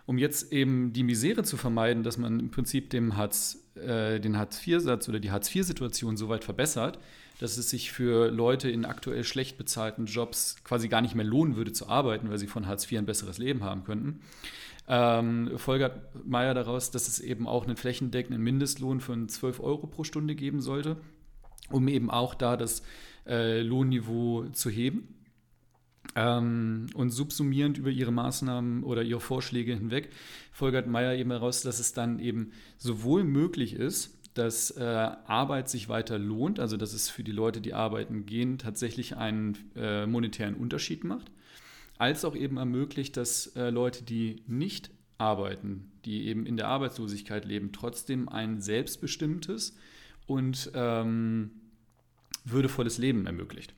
[0.07, 4.37] Um jetzt eben die Misere zu vermeiden, dass man im Prinzip dem Hartz, äh, den
[4.37, 6.99] Hartz-IV-Satz oder die Hartz-IV-Situation so weit verbessert,
[7.39, 11.57] dass es sich für Leute in aktuell schlecht bezahlten Jobs quasi gar nicht mehr lohnen
[11.57, 14.21] würde zu arbeiten, weil sie von Hartz IV ein besseres Leben haben könnten,
[14.87, 20.05] ähm, folgert Meyer daraus, dass es eben auch einen flächendeckenden Mindestlohn von 12 Euro pro
[20.05, 20.97] Stunde geben sollte,
[21.71, 22.83] um eben auch da das
[23.27, 25.09] äh, Lohnniveau zu heben.
[26.17, 30.11] Ähm, und subsumierend über ihre Maßnahmen oder ihre Vorschläge hinweg
[30.53, 35.89] folgert Meyer eben heraus, dass es dann eben sowohl möglich ist, dass äh, Arbeit sich
[35.89, 40.55] weiter lohnt, also dass es für die Leute, die arbeiten gehen, tatsächlich einen äh, monetären
[40.55, 41.31] Unterschied macht,
[41.99, 47.45] als auch eben ermöglicht, dass äh, Leute, die nicht arbeiten, die eben in der Arbeitslosigkeit
[47.45, 49.77] leben, trotzdem ein selbstbestimmtes
[50.27, 51.51] und ähm,
[52.45, 53.75] würdevolles Leben ermöglicht.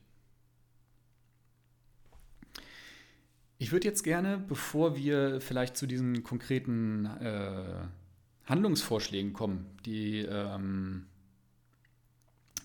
[3.58, 7.86] Ich würde jetzt gerne, bevor wir vielleicht zu diesen konkreten äh,
[8.44, 11.06] Handlungsvorschlägen kommen, die ähm,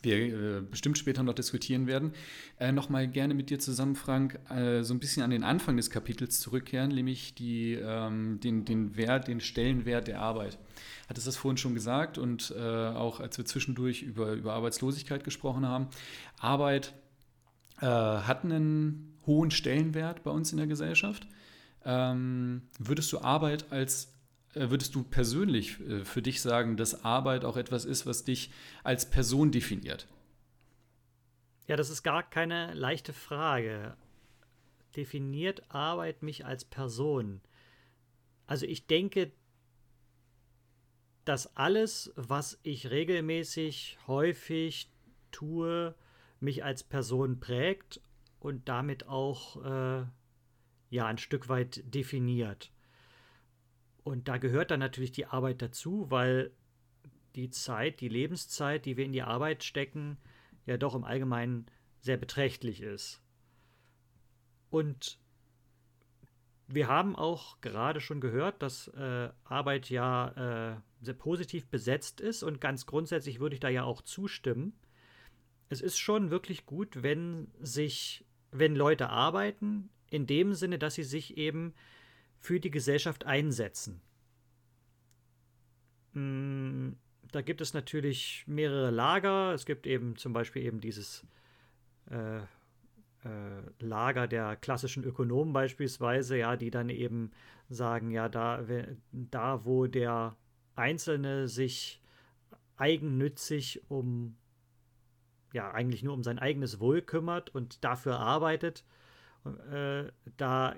[0.04, 2.14] wir äh, bestimmt später noch diskutieren werden,
[2.60, 5.90] äh, nochmal gerne mit dir zusammen, Frank, äh, so ein bisschen an den Anfang des
[5.90, 10.58] Kapitels zurückkehren, nämlich die, ähm, den, den Wert, den Stellenwert der Arbeit.
[11.08, 15.68] Hattest das vorhin schon gesagt und äh, auch als wir zwischendurch über, über Arbeitslosigkeit gesprochen
[15.68, 15.88] haben.
[16.40, 16.94] Arbeit
[17.82, 21.28] äh, hat einen hohen Stellenwert bei uns in der Gesellschaft.
[21.84, 24.14] Ähm, würdest du Arbeit als
[24.54, 28.52] würdest du persönlich äh, für dich sagen, dass Arbeit auch etwas ist, was dich
[28.84, 30.08] als Person definiert?
[31.68, 33.96] Ja, das ist gar keine leichte Frage.
[34.96, 37.42] Definiert Arbeit mich als Person?
[38.46, 39.32] Also ich denke,
[41.24, 44.92] dass alles, was ich regelmäßig, häufig
[45.32, 45.96] tue,
[46.40, 48.02] mich als Person prägt
[48.40, 50.06] und damit auch äh,
[50.90, 52.72] ja ein Stück weit definiert.
[54.04, 56.52] Und da gehört dann natürlich die Arbeit dazu, weil
[57.36, 60.18] die Zeit, die Lebenszeit, die wir in die Arbeit stecken,
[60.66, 61.66] ja doch im Allgemeinen
[62.02, 63.22] sehr beträchtlich ist.
[64.70, 65.20] Und
[66.68, 72.44] wir haben auch gerade schon gehört, dass äh, Arbeit ja äh, sehr positiv besetzt ist
[72.44, 74.74] und ganz grundsätzlich würde ich da ja auch zustimmen.
[75.70, 81.04] Es ist schon wirklich gut, wenn sich, wenn Leute arbeiten, in dem Sinne, dass sie
[81.04, 81.74] sich eben
[82.42, 84.02] für die Gesellschaft einsetzen.
[86.14, 86.90] Mm,
[87.32, 89.54] da gibt es natürlich mehrere Lager.
[89.54, 91.26] Es gibt eben zum Beispiel eben dieses
[92.10, 92.46] äh, äh,
[93.80, 97.32] Lager der klassischen Ökonomen beispielsweise, ja, die dann eben
[97.70, 98.66] sagen, ja, da,
[99.12, 100.36] da wo der
[100.76, 102.02] Einzelne sich
[102.76, 104.36] eigennützig um
[105.54, 108.84] ja eigentlich nur um sein eigenes Wohl kümmert und dafür arbeitet,
[109.72, 110.06] äh,
[110.38, 110.76] da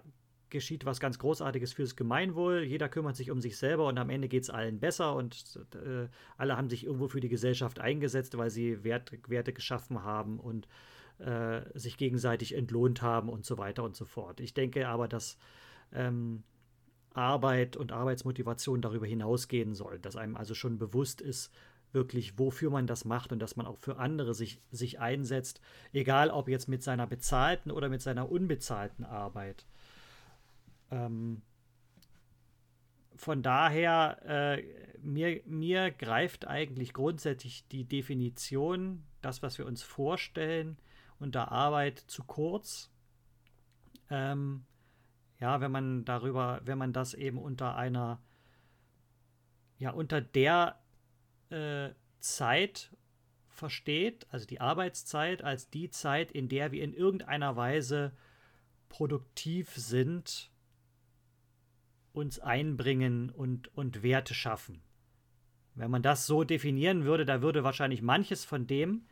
[0.54, 2.64] geschieht was ganz Großartiges fürs Gemeinwohl.
[2.64, 6.08] Jeder kümmert sich um sich selber und am Ende geht es allen besser und äh,
[6.38, 10.70] alle haben sich irgendwo für die Gesellschaft eingesetzt, weil sie Wert, Werte geschaffen haben und
[11.18, 14.40] äh, sich gegenseitig entlohnt haben und so weiter und so fort.
[14.40, 15.38] Ich denke aber, dass
[15.92, 16.44] ähm,
[17.14, 21.52] Arbeit und Arbeitsmotivation darüber hinausgehen soll, dass einem also schon bewusst ist,
[21.92, 25.62] wirklich, wofür man das macht und dass man auch für andere sich, sich einsetzt,
[25.94, 29.66] egal ob jetzt mit seiner bezahlten oder mit seiner unbezahlten Arbeit.
[30.94, 31.42] Ähm,
[33.16, 34.64] von daher, äh,
[35.02, 40.78] mir, mir greift eigentlich grundsätzlich die Definition, das, was wir uns vorstellen,
[41.20, 42.92] unter Arbeit zu kurz.
[44.10, 44.66] Ähm,
[45.40, 48.22] ja, wenn man darüber, wenn man das eben unter einer,
[49.78, 50.80] ja, unter der
[51.50, 52.96] äh, Zeit
[53.48, 58.14] versteht, also die Arbeitszeit als die Zeit, in der wir in irgendeiner Weise
[58.90, 60.53] produktiv sind,
[62.14, 64.82] uns einbringen und, und Werte schaffen.
[65.76, 69.06] Wenn man das so definieren würde, da würde wahrscheinlich manches von dem,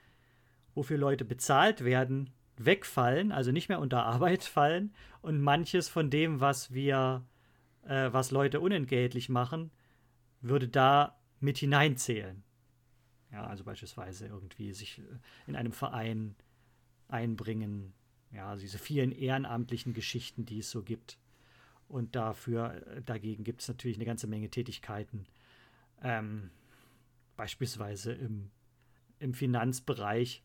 [0.75, 6.39] wofür Leute bezahlt werden, wegfallen, also nicht mehr unter Arbeit fallen, und manches von dem,
[6.39, 7.25] was wir,
[7.83, 9.71] äh, was Leute unentgeltlich machen,
[10.41, 12.43] würde da mit hineinzählen.
[13.31, 15.03] Ja, also beispielsweise irgendwie sich äh,
[15.47, 16.35] in einem Verein
[17.07, 17.93] einbringen,
[18.31, 21.17] ja, also diese vielen ehrenamtlichen Geschichten, die es so gibt.
[21.91, 25.25] Und dafür, äh, dagegen gibt es natürlich eine ganze Menge Tätigkeiten.
[26.01, 26.49] Ähm,
[27.35, 28.49] beispielsweise im,
[29.19, 30.41] im Finanzbereich,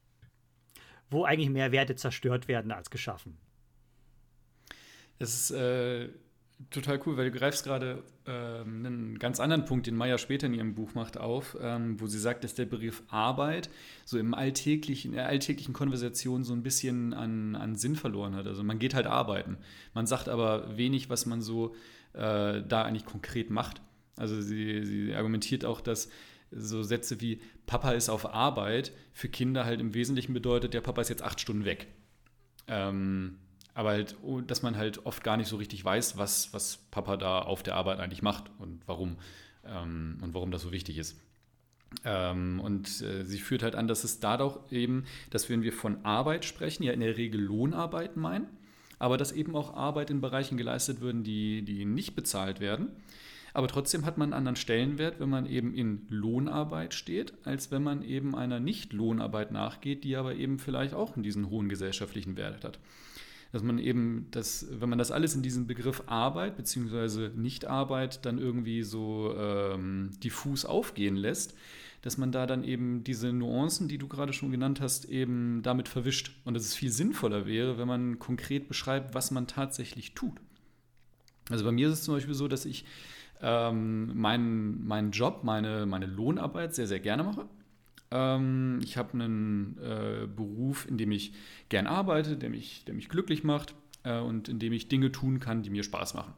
[1.09, 3.39] wo eigentlich mehr Werte zerstört werden als geschaffen.
[5.21, 6.09] Es ist äh,
[6.71, 10.55] total cool, weil du greifst gerade ähm, einen ganz anderen Punkt, den Maya später in
[10.55, 13.69] ihrem Buch macht, auf, ähm, wo sie sagt, dass der Begriff Arbeit
[14.05, 18.47] so im alltäglichen, in der alltäglichen Konversation so ein bisschen an, an Sinn verloren hat.
[18.47, 19.59] Also man geht halt arbeiten.
[19.95, 21.75] Man sagt aber wenig, was man so
[22.15, 23.83] äh, da eigentlich konkret macht.
[24.17, 26.09] Also sie, sie argumentiert auch, dass
[26.51, 31.03] so Sätze wie Papa ist auf Arbeit für Kinder halt im Wesentlichen bedeutet, der Papa
[31.03, 31.89] ist jetzt acht Stunden weg.
[32.69, 33.39] Ähm,
[33.77, 37.19] aber halt, oh, dass man halt oft gar nicht so richtig weiß, was, was Papa
[37.19, 39.19] da auf der Arbeit eigentlich macht und warum
[39.67, 41.21] ähm, und warum das so wichtig ist.
[42.03, 46.07] Ähm, und äh, sie führt halt an, dass es dadurch eben, dass wenn wir von
[46.07, 48.47] Arbeit sprechen, ja in der Regel Lohnarbeit meinen,
[48.99, 52.89] aber dass eben auch Arbeit in Bereichen geleistet würden, die, die nicht bezahlt werden.
[53.53, 57.83] Aber trotzdem hat man einen anderen Stellenwert, wenn man eben in Lohnarbeit steht, als wenn
[57.83, 62.79] man eben einer Nicht-Lohnarbeit nachgeht, die aber eben vielleicht auch diesen hohen gesellschaftlichen Wert hat.
[63.57, 67.31] Dass man eben, das, wenn man das alles in diesen Begriff Arbeit bzw.
[67.35, 71.55] Nichtarbeit dann irgendwie so ähm, diffus aufgehen lässt,
[72.03, 75.89] dass man da dann eben diese Nuancen, die du gerade schon genannt hast, eben damit
[75.89, 76.33] verwischt.
[76.45, 80.39] Und dass es viel sinnvoller wäre, wenn man konkret beschreibt, was man tatsächlich tut.
[81.49, 82.85] Also bei mir ist es zum Beispiel so, dass ich
[83.41, 87.47] ähm, meinen, meinen Job, meine, meine Lohnarbeit sehr, sehr gerne mache.
[88.11, 91.33] Ähm, ich habe einen äh, Beruf, in dem ich
[91.69, 95.41] gern arbeite, der mich, der mich glücklich macht äh, und in dem ich Dinge tun
[95.41, 96.33] kann, die mir Spaß machen.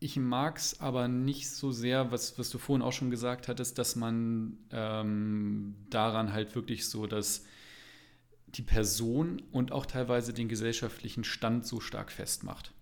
[0.00, 3.78] Ich mag es aber nicht so sehr, was, was du vorhin auch schon gesagt hattest,
[3.78, 7.46] dass man ähm, daran halt wirklich so, dass
[8.48, 12.72] die Person und auch teilweise den gesellschaftlichen Stand so stark festmacht.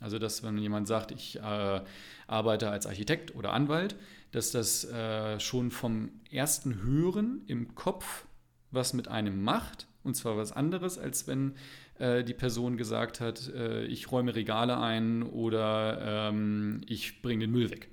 [0.00, 1.80] Also, dass wenn jemand sagt, ich äh,
[2.28, 3.96] arbeite als Architekt oder Anwalt,
[4.30, 8.26] dass das äh, schon vom ersten Hören im Kopf
[8.70, 9.86] was mit einem macht.
[10.02, 11.54] Und zwar was anderes, als wenn
[11.98, 17.52] äh, die Person gesagt hat, äh, ich räume Regale ein oder ähm, ich bringe den
[17.52, 17.90] Müll weg.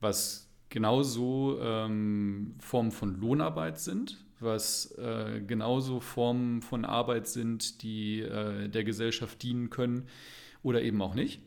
[0.00, 8.20] Was genauso ähm, Formen von Lohnarbeit sind, was äh, genauso Formen von Arbeit sind, die
[8.20, 10.06] äh, der Gesellschaft dienen können
[10.62, 11.40] oder eben auch nicht.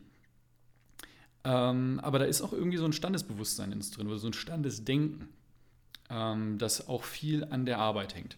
[1.43, 5.29] Ähm, aber da ist auch irgendwie so ein Standesbewusstsein ins drin oder so ein Standesdenken,
[6.09, 8.37] ähm, das auch viel an der Arbeit hängt.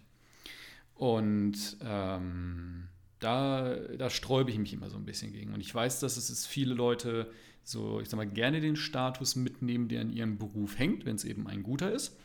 [0.95, 2.87] Und ähm,
[3.19, 5.53] da, da sträube ich mich immer so ein bisschen gegen.
[5.53, 7.31] Und ich weiß, dass es viele Leute
[7.63, 11.23] so, ich sag mal, gerne den Status mitnehmen, der an ihrem Beruf hängt, wenn es
[11.23, 12.15] eben ein guter ist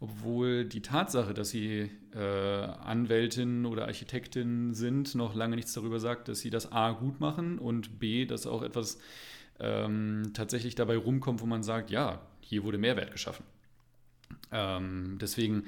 [0.00, 6.28] obwohl die Tatsache, dass sie äh, Anwältin oder Architektin sind, noch lange nichts darüber sagt,
[6.28, 8.98] dass sie das A gut machen und B, dass auch etwas
[9.60, 13.44] ähm, tatsächlich dabei rumkommt, wo man sagt, ja, hier wurde Mehrwert geschaffen.
[14.52, 15.64] Ähm, deswegen,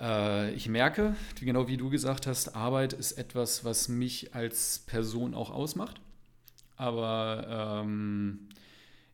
[0.00, 5.34] äh, ich merke, genau wie du gesagt hast, Arbeit ist etwas, was mich als Person
[5.34, 6.00] auch ausmacht.
[6.76, 8.48] Aber ähm,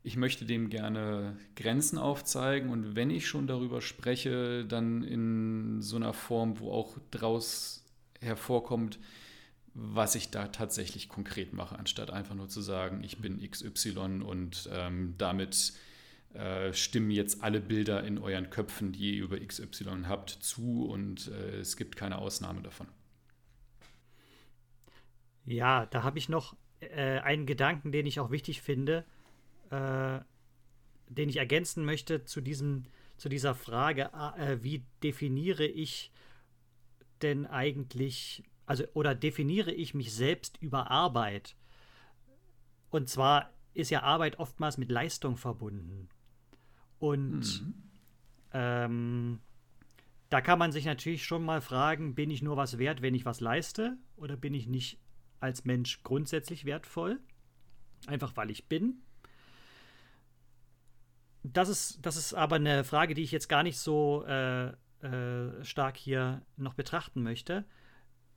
[0.02, 5.96] ich möchte dem gerne Grenzen aufzeigen und wenn ich schon darüber spreche, dann in so
[5.96, 7.84] einer Form, wo auch draus
[8.20, 8.98] hervorkommt,
[9.74, 14.68] was ich da tatsächlich konkret mache, anstatt einfach nur zu sagen, ich bin XY und
[14.72, 15.72] ähm, damit
[16.34, 21.28] äh, stimmen jetzt alle Bilder in euren Köpfen, die ihr über XY habt, zu und
[21.28, 22.88] äh, es gibt keine Ausnahme davon.
[25.44, 29.04] Ja, da habe ich noch äh, einen Gedanken, den ich auch wichtig finde
[29.70, 30.20] äh,
[31.08, 32.84] den ich ergänzen möchte zu, diesem,
[33.16, 36.12] zu dieser Frage, äh, wie definiere ich
[37.22, 41.56] denn eigentlich, also oder definiere ich mich selbst über Arbeit?
[42.90, 46.08] Und zwar ist ja Arbeit oftmals mit Leistung verbunden.
[47.00, 47.74] Und mhm.
[48.52, 49.40] ähm,
[50.28, 53.24] da kann man sich natürlich schon mal fragen, bin ich nur was wert, wenn ich
[53.24, 53.98] was leiste?
[54.14, 55.00] Oder bin ich nicht
[55.40, 57.18] als Mensch grundsätzlich wertvoll?
[58.06, 59.02] Einfach weil ich bin.
[61.42, 64.68] Das ist, das ist aber eine Frage, die ich jetzt gar nicht so äh,
[65.02, 67.64] äh, stark hier noch betrachten möchte.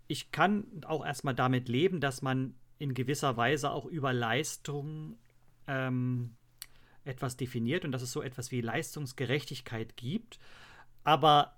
[0.08, 5.18] Ich kann auch erstmal damit leben, dass man in gewisser Weise auch über Leistung
[5.68, 6.36] ähm,
[7.06, 10.40] etwas definiert und dass es so etwas wie Leistungsgerechtigkeit gibt.
[11.04, 11.56] Aber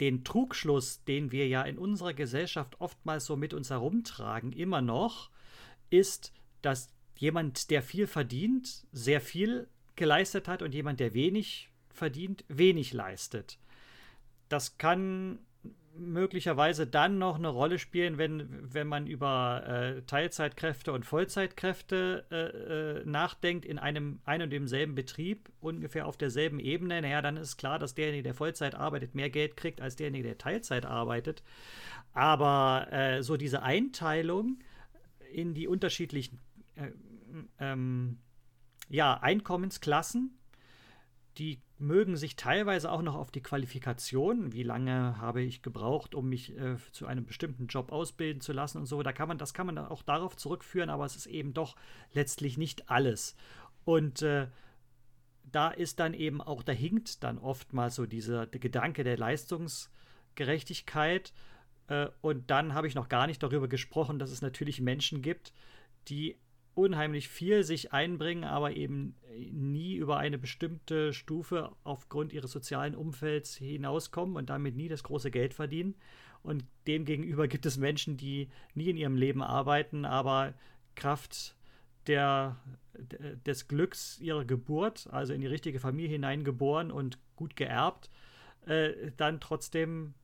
[0.00, 5.30] den Trugschluss, den wir ja in unserer Gesellschaft oftmals so mit uns herumtragen, immer noch,
[5.90, 12.44] ist, dass jemand, der viel verdient, sehr viel geleistet hat und jemand, der wenig verdient,
[12.48, 13.58] wenig leistet.
[14.48, 15.38] Das kann
[15.96, 23.00] möglicherweise dann noch eine Rolle spielen, wenn, wenn man über äh, Teilzeitkräfte und Vollzeitkräfte äh,
[23.00, 27.00] äh, nachdenkt in einem ein und demselben Betrieb, ungefähr auf derselben Ebene.
[27.00, 30.38] Naja, dann ist klar, dass derjenige, der Vollzeit arbeitet, mehr Geld kriegt als derjenige, der
[30.38, 31.42] Teilzeit arbeitet.
[32.12, 34.58] Aber äh, so diese Einteilung
[35.32, 36.40] in die unterschiedlichen
[36.76, 36.90] äh,
[37.58, 38.18] ähm,
[38.88, 40.38] ja, Einkommensklassen,
[41.38, 46.28] die mögen sich teilweise auch noch auf die Qualifikation, wie lange habe ich gebraucht, um
[46.28, 49.02] mich äh, zu einem bestimmten Job ausbilden zu lassen und so.
[49.02, 51.76] Da kann man, das kann man auch darauf zurückführen, aber es ist eben doch
[52.12, 53.36] letztlich nicht alles.
[53.84, 54.48] Und äh,
[55.44, 61.32] da ist dann eben auch, da hinkt dann oftmals so dieser Gedanke der Leistungsgerechtigkeit.
[61.88, 65.52] Äh, und dann habe ich noch gar nicht darüber gesprochen, dass es natürlich Menschen gibt,
[66.08, 66.36] die
[66.74, 69.16] unheimlich viel sich einbringen, aber eben
[69.52, 75.30] nie über eine bestimmte Stufe aufgrund ihres sozialen Umfelds hinauskommen und damit nie das große
[75.30, 75.94] Geld verdienen.
[76.42, 80.54] Und demgegenüber gibt es Menschen, die nie in ihrem Leben arbeiten, aber
[80.94, 81.56] Kraft
[82.06, 82.56] der,
[83.46, 88.10] des Glücks ihrer Geburt, also in die richtige Familie hineingeboren und gut geerbt,
[88.66, 90.14] äh, dann trotzdem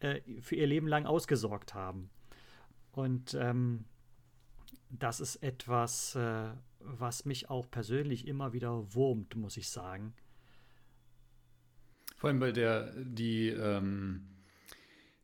[0.00, 2.10] äh, für ihr Leben lang ausgesorgt haben.
[2.92, 3.84] Und ähm,
[4.90, 10.14] das ist etwas, äh, was mich auch persönlich immer wieder wurmt, muss ich sagen.
[12.16, 14.26] Vor allem, weil der, die, ähm,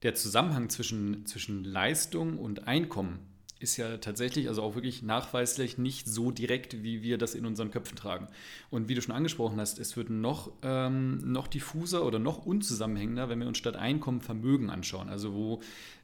[0.03, 6.07] der Zusammenhang zwischen, zwischen Leistung und Einkommen ist ja tatsächlich, also auch wirklich nachweislich nicht
[6.07, 8.29] so direkt, wie wir das in unseren Köpfen tragen.
[8.71, 13.29] Und wie du schon angesprochen hast, es wird noch, ähm, noch diffuser oder noch unzusammenhängender,
[13.29, 15.09] wenn wir uns statt Einkommen Vermögen anschauen.
[15.09, 15.61] Also wo,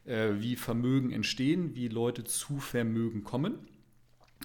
[0.07, 3.55] äh, wie Vermögen entstehen, wie Leute zu Vermögen kommen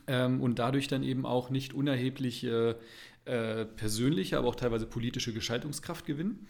[0.07, 2.77] ähm, und dadurch dann eben auch nicht unerhebliche
[3.23, 6.45] äh, persönliche, aber auch teilweise politische Gestaltungskraft gewinnen,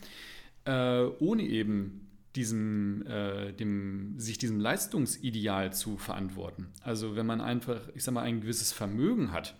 [0.66, 2.07] äh, ohne eben
[2.38, 6.67] diesem, äh, dem, sich diesem Leistungsideal zu verantworten.
[6.81, 9.55] Also wenn man einfach, ich sag mal, ein gewisses Vermögen hat,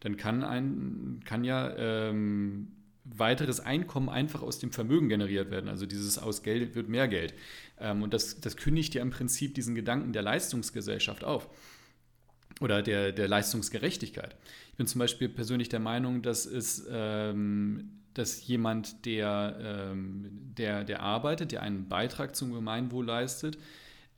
[0.00, 2.68] dann kann, ein, kann ja ähm,
[3.04, 5.68] weiteres Einkommen einfach aus dem Vermögen generiert werden.
[5.68, 7.34] Also dieses aus Geld wird mehr Geld.
[7.78, 11.48] Ähm, und das, das kündigt ja im Prinzip diesen Gedanken der Leistungsgesellschaft auf
[12.60, 14.36] oder der, der Leistungsgerechtigkeit.
[14.70, 20.84] Ich bin zum Beispiel persönlich der Meinung, dass es ähm, dass jemand, der, ähm, der,
[20.84, 23.56] der arbeitet, der einen Beitrag zum Gemeinwohl leistet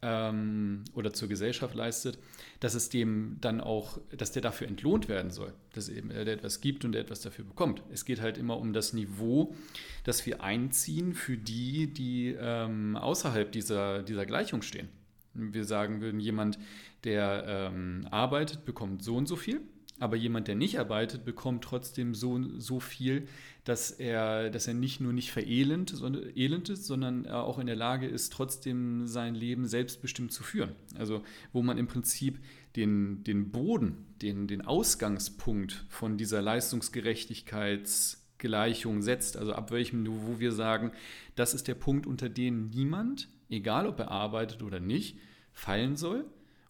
[0.03, 2.19] ähm, oder zur Gesellschaft leistet,
[2.59, 6.61] dass es dem dann auch, dass der dafür entlohnt werden soll, dass eben er etwas
[6.61, 7.85] gibt und er etwas dafür bekommt.
[7.93, 9.55] Es geht halt immer um das Niveau,
[10.03, 14.89] das wir einziehen für die, die ähm, außerhalb dieser, dieser Gleichung stehen.
[15.33, 16.59] Wir sagen würden, jemand,
[17.05, 19.61] der ähm, arbeitet, bekommt so und so viel
[20.03, 23.29] aber jemand, der nicht arbeitet, bekommt trotzdem so, so viel,
[23.63, 27.69] dass er, dass er nicht nur nicht verelend sondern, elend ist, sondern er auch in
[27.69, 30.73] der Lage ist, trotzdem sein Leben selbstbestimmt zu führen.
[30.99, 31.23] Also
[31.53, 32.41] wo man im Prinzip
[32.75, 40.51] den, den Boden, den, den Ausgangspunkt von dieser Leistungsgerechtigkeitsgleichung setzt, also ab welchem Niveau wir
[40.51, 40.91] sagen,
[41.37, 45.17] das ist der Punkt, unter dem niemand, egal ob er arbeitet oder nicht,
[45.53, 46.25] fallen soll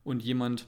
[0.04, 0.66] und jemand,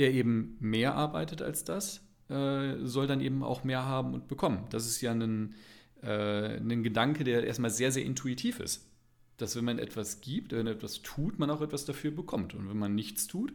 [0.00, 4.64] der eben mehr arbeitet als das, äh, soll dann eben auch mehr haben und bekommen.
[4.70, 5.54] Das ist ja ein,
[6.02, 8.88] äh, ein Gedanke, der erstmal sehr, sehr intuitiv ist.
[9.36, 12.54] Dass wenn man etwas gibt, wenn man etwas tut, man auch etwas dafür bekommt.
[12.54, 13.52] Und wenn man nichts tut,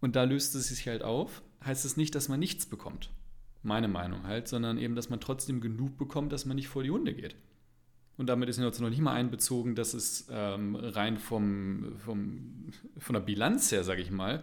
[0.00, 3.10] und da löst es sich halt auf, heißt es nicht, dass man nichts bekommt.
[3.62, 6.90] Meine Meinung halt, sondern eben, dass man trotzdem genug bekommt, dass man nicht vor die
[6.90, 7.34] Hunde geht.
[8.16, 12.66] Und damit ist jetzt noch nicht mal einbezogen, dass es ähm, rein vom, vom,
[12.98, 14.42] von der Bilanz her, sage ich mal,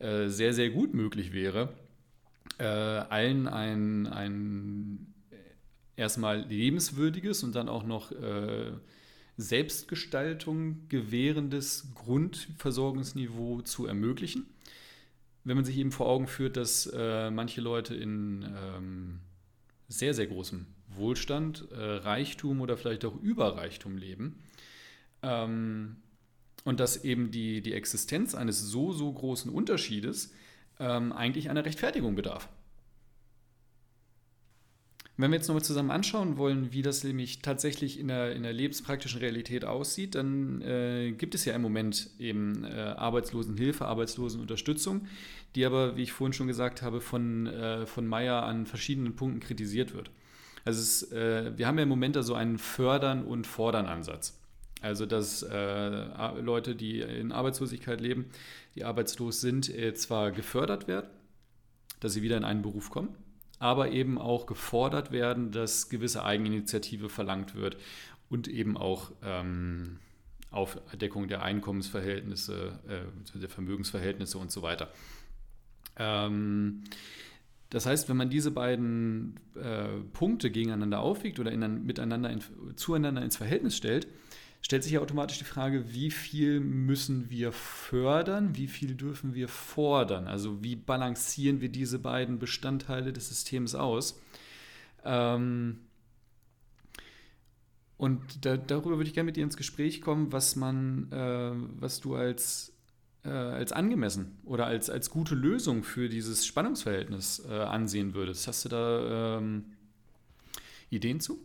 [0.00, 1.72] äh, sehr, sehr gut möglich wäre,
[2.58, 5.14] äh, allen ein, ein
[5.96, 8.72] erstmal lebenswürdiges und dann auch noch äh,
[9.36, 14.46] Selbstgestaltung gewährendes Grundversorgungsniveau zu ermöglichen.
[15.44, 19.20] wenn man sich eben vor Augen führt, dass äh, manche Leute in ähm,
[19.88, 20.66] sehr, sehr großem
[20.96, 24.42] Wohlstand, äh, Reichtum oder vielleicht auch Überreichtum leben,
[25.22, 25.96] ähm,
[26.64, 30.32] und dass eben die, die Existenz eines so, so großen Unterschiedes
[30.78, 32.48] ähm, eigentlich einer Rechtfertigung bedarf.
[35.18, 38.54] Wenn wir jetzt nochmal zusammen anschauen wollen, wie das nämlich tatsächlich in der, in der
[38.54, 45.06] lebenspraktischen Realität aussieht, dann äh, gibt es ja im Moment eben äh, Arbeitslosenhilfe, Arbeitslosenunterstützung,
[45.54, 49.40] die aber, wie ich vorhin schon gesagt habe, von, äh, von Meyer an verschiedenen Punkten
[49.40, 50.10] kritisiert wird.
[50.64, 54.38] Also es, äh, wir haben ja im Moment da so einen Fördern- und Fordern-Ansatz.
[54.80, 58.26] Also dass äh, Leute, die in Arbeitslosigkeit leben,
[58.74, 61.08] die arbeitslos sind, äh, zwar gefördert werden,
[62.00, 63.14] dass sie wieder in einen Beruf kommen,
[63.60, 67.76] aber eben auch gefordert werden, dass gewisse Eigeninitiative verlangt wird
[68.28, 69.98] und eben auch ähm,
[70.50, 74.90] Aufdeckung der Einkommensverhältnisse, äh, der Vermögensverhältnisse und so weiter.
[75.96, 76.82] Ähm,
[77.72, 82.40] das heißt, wenn man diese beiden äh, Punkte gegeneinander aufwiegt oder in, miteinander in,
[82.76, 84.08] zueinander ins Verhältnis stellt,
[84.60, 89.48] stellt sich ja automatisch die Frage, wie viel müssen wir fördern, wie viel dürfen wir
[89.48, 90.28] fordern?
[90.28, 94.20] Also wie balancieren wir diese beiden Bestandteile des Systems aus?
[95.02, 95.78] Ähm
[97.96, 102.00] und da, darüber würde ich gerne mit dir ins Gespräch kommen, was man, äh, was
[102.00, 102.71] du als,
[103.24, 108.46] äh, als angemessen oder als, als gute Lösung für dieses Spannungsverhältnis äh, ansehen würdest.
[108.48, 109.72] Hast du da ähm,
[110.90, 111.38] Ideen zu?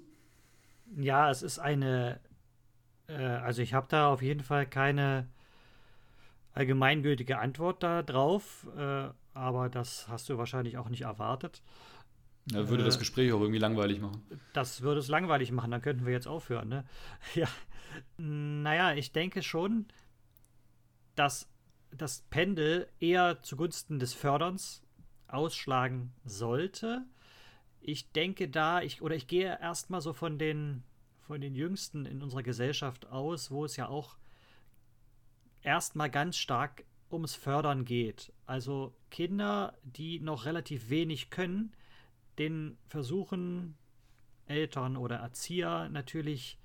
[0.95, 2.19] Ja, es ist eine
[3.07, 5.28] äh, also ich habe da auf jeden Fall keine
[6.53, 11.61] allgemeingültige Antwort darauf, äh, aber das hast du wahrscheinlich auch nicht erwartet.
[12.51, 14.23] Ja, würde äh, das Gespräch auch irgendwie langweilig machen.
[14.53, 16.86] Das würde es langweilig machen, dann könnten wir jetzt aufhören, ne?
[17.36, 17.47] Ja.
[18.17, 19.86] Naja, ich denke schon,
[21.15, 21.47] dass
[21.91, 24.83] das Pendel eher zugunsten des Förderns
[25.27, 27.05] ausschlagen sollte.
[27.81, 30.83] Ich denke da, ich, oder ich gehe erstmal so von den
[31.27, 34.15] von den Jüngsten in unserer Gesellschaft aus, wo es ja auch
[35.61, 38.31] erstmal ganz stark ums Fördern geht.
[38.45, 41.73] Also Kinder, die noch relativ wenig können,
[42.38, 43.77] den versuchen
[44.45, 46.57] Eltern oder Erzieher natürlich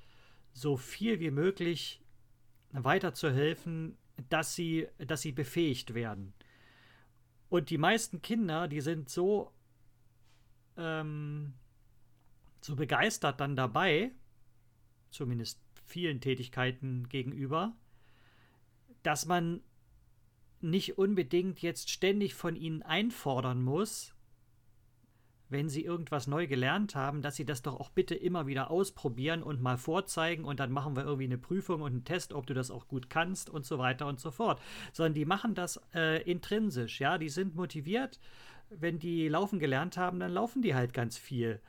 [0.52, 2.00] so viel wie möglich
[2.70, 3.98] weiterzuhelfen,
[4.28, 6.34] dass sie, dass sie befähigt werden.
[7.48, 9.52] Und die meisten Kinder, die sind so,
[10.76, 11.54] ähm,
[12.60, 14.12] so begeistert dann dabei,
[15.10, 17.76] zumindest vielen Tätigkeiten gegenüber,
[19.02, 19.62] dass man
[20.60, 24.14] nicht unbedingt jetzt ständig von ihnen einfordern muss,
[25.52, 29.42] wenn sie irgendwas neu gelernt haben, dass sie das doch auch bitte immer wieder ausprobieren
[29.42, 32.54] und mal vorzeigen und dann machen wir irgendwie eine Prüfung und einen Test, ob du
[32.54, 34.60] das auch gut kannst und so weiter und so fort.
[34.92, 38.18] Sondern die machen das äh, intrinsisch, ja, die sind motiviert.
[38.70, 41.60] Wenn die laufen gelernt haben, dann laufen die halt ganz viel.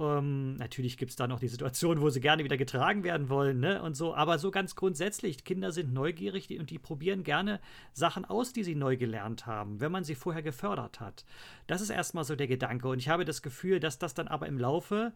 [0.00, 3.60] Ähm, natürlich gibt es da noch die Situation, wo sie gerne wieder getragen werden wollen,
[3.60, 3.82] ne?
[3.82, 7.60] Und so, aber so ganz grundsätzlich, Kinder sind neugierig und die probieren gerne
[7.92, 11.26] Sachen aus, die sie neu gelernt haben, wenn man sie vorher gefördert hat.
[11.66, 12.88] Das ist erstmal so der Gedanke.
[12.88, 15.12] Und ich habe das Gefühl, dass das dann aber im Laufe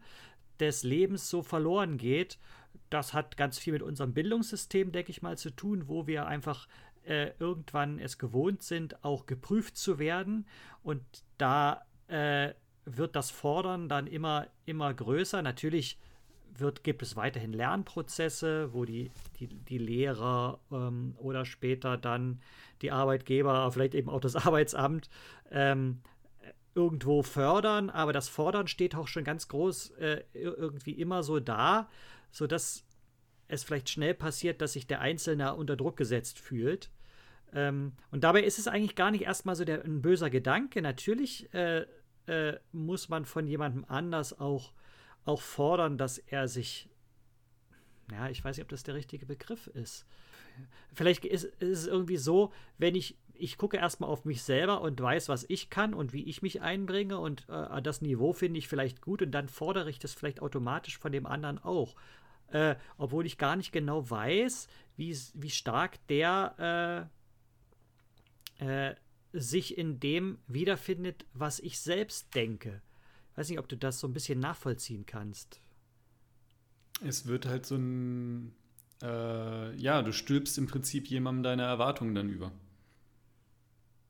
[0.59, 2.37] des Lebens so verloren geht.
[2.91, 6.67] Das hat ganz viel mit unserem Bildungssystem, denke ich mal, zu tun, wo wir einfach
[7.05, 10.45] äh, irgendwann es gewohnt sind, auch geprüft zu werden.
[10.83, 11.01] Und
[11.39, 12.53] da äh,
[12.85, 15.41] wird das Fordern dann immer, immer größer.
[15.41, 15.97] Natürlich
[16.57, 22.41] wird, gibt es weiterhin Lernprozesse, wo die, die, die Lehrer ähm, oder später dann
[22.81, 25.09] die Arbeitgeber, vielleicht eben auch das Arbeitsamt,
[25.51, 26.01] ähm,
[26.73, 31.89] irgendwo fördern, aber das Fordern steht auch schon ganz groß äh, irgendwie immer so da,
[32.31, 32.85] sodass
[33.47, 36.89] es vielleicht schnell passiert, dass sich der Einzelne unter Druck gesetzt fühlt.
[37.53, 40.81] Ähm, und dabei ist es eigentlich gar nicht erstmal so der, ein böser Gedanke.
[40.81, 41.85] Natürlich äh,
[42.27, 44.73] äh, muss man von jemandem anders auch,
[45.25, 46.89] auch fordern, dass er sich,
[48.11, 50.05] ja, ich weiß nicht, ob das der richtige Begriff ist.
[50.93, 55.01] Vielleicht ist, ist es irgendwie so, wenn ich, ich gucke erstmal auf mich selber und
[55.01, 58.67] weiß, was ich kann und wie ich mich einbringe und äh, das Niveau finde ich
[58.67, 61.95] vielleicht gut und dann fordere ich das vielleicht automatisch von dem anderen auch.
[62.47, 67.09] Äh, obwohl ich gar nicht genau weiß, wie, wie stark der
[68.59, 68.95] äh, äh
[69.35, 72.81] sich in dem wiederfindet, was ich selbst denke.
[73.31, 75.59] Ich weiß nicht, ob du das so ein bisschen nachvollziehen kannst.
[77.01, 78.53] Es wird halt so ein,
[79.01, 82.51] äh, ja, du stülpst im Prinzip jemandem deine Erwartungen dann über.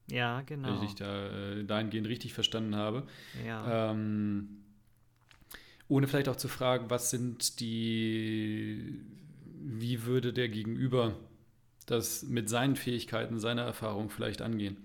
[0.08, 0.68] Ja, genau.
[0.68, 3.08] Wenn ich dich da äh, dahingehend richtig verstanden habe.
[3.44, 3.92] Ja.
[3.92, 4.62] Ähm,
[5.88, 9.02] ohne vielleicht auch zu fragen, was sind die,
[9.44, 11.16] wie würde der Gegenüber
[11.88, 14.78] das mit seinen Fähigkeiten, seiner Erfahrung vielleicht angehen?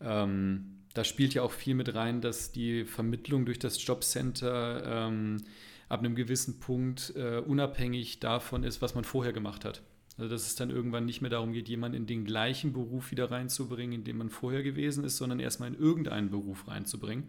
[0.00, 5.42] Ähm, da spielt ja auch viel mit rein, dass die Vermittlung durch das Jobcenter ähm,
[5.88, 9.82] ab einem gewissen Punkt äh, unabhängig davon ist, was man vorher gemacht hat.
[10.18, 13.30] Also dass es dann irgendwann nicht mehr darum geht, jemanden in den gleichen Beruf wieder
[13.30, 17.24] reinzubringen, in dem man vorher gewesen ist, sondern erstmal in irgendeinen Beruf reinzubringen.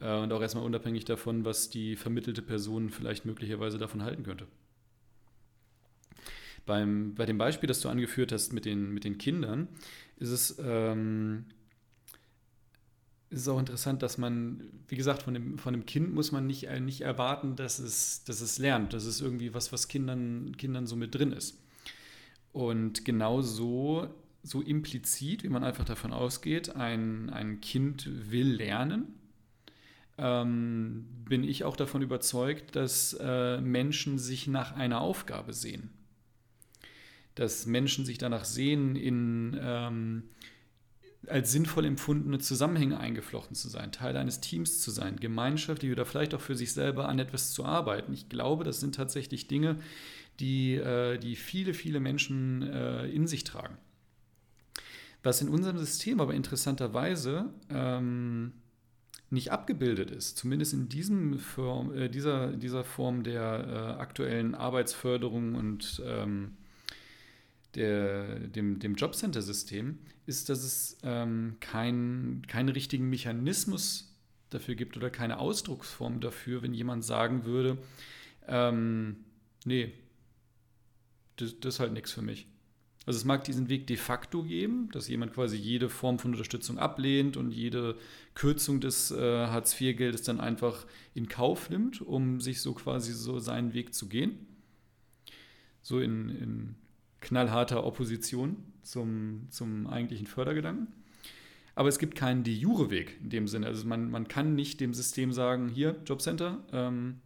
[0.00, 4.46] Äh, und auch erstmal unabhängig davon, was die vermittelte Person vielleicht möglicherweise davon halten könnte.
[6.64, 9.68] Beim, bei dem Beispiel, das du angeführt hast mit den, mit den Kindern,
[10.16, 11.46] ist es, ähm,
[13.30, 16.46] ist es auch interessant, dass man, wie gesagt, von dem, von dem Kind muss man
[16.46, 18.94] nicht, äh, nicht erwarten, dass es, dass es lernt.
[18.94, 21.58] Das ist irgendwie was, was Kindern, Kindern so mit drin ist.
[22.52, 24.08] Und genau so,
[24.42, 29.14] so implizit, wie man einfach davon ausgeht, ein, ein Kind will lernen,
[30.16, 35.90] ähm, bin ich auch davon überzeugt, dass äh, Menschen sich nach einer Aufgabe sehen.
[37.34, 40.24] Dass Menschen sich danach sehen, in, ähm,
[41.26, 46.34] als sinnvoll empfundene Zusammenhänge eingeflochten zu sein, Teil eines Teams zu sein, gemeinschaftlich oder vielleicht
[46.34, 48.12] auch für sich selber an etwas zu arbeiten.
[48.12, 49.78] Ich glaube, das sind tatsächlich Dinge,
[50.40, 53.76] die, äh, die viele, viele Menschen äh, in sich tragen.
[55.22, 58.52] Was in unserem System aber interessanterweise ähm,
[59.30, 65.56] nicht abgebildet ist, zumindest in diesem Form, äh, dieser, dieser Form der äh, aktuellen Arbeitsförderung
[65.56, 66.56] und ähm,
[67.74, 74.14] der, dem, dem Jobcenter-System, ist, dass es ähm, kein, keinen richtigen Mechanismus
[74.50, 77.78] dafür gibt oder keine Ausdrucksform dafür, wenn jemand sagen würde,
[78.46, 79.16] ähm,
[79.64, 79.92] nee,
[81.36, 82.46] das, das ist halt nichts für mich.
[83.06, 86.78] Also es mag diesen Weg de facto geben, dass jemand quasi jede Form von Unterstützung
[86.78, 87.96] ablehnt und jede
[88.34, 93.72] Kürzung des äh, Hartz-IV-Geldes dann einfach in Kauf nimmt, um sich so quasi so seinen
[93.72, 94.46] Weg zu gehen.
[95.80, 96.74] So in, in
[97.20, 100.88] knallharter Opposition zum, zum eigentlichen Fördergedanken.
[101.74, 103.66] Aber es gibt keinen de jure Weg in dem Sinne.
[103.66, 107.20] Also man, man kann nicht dem System sagen, hier, Jobcenter, ähm,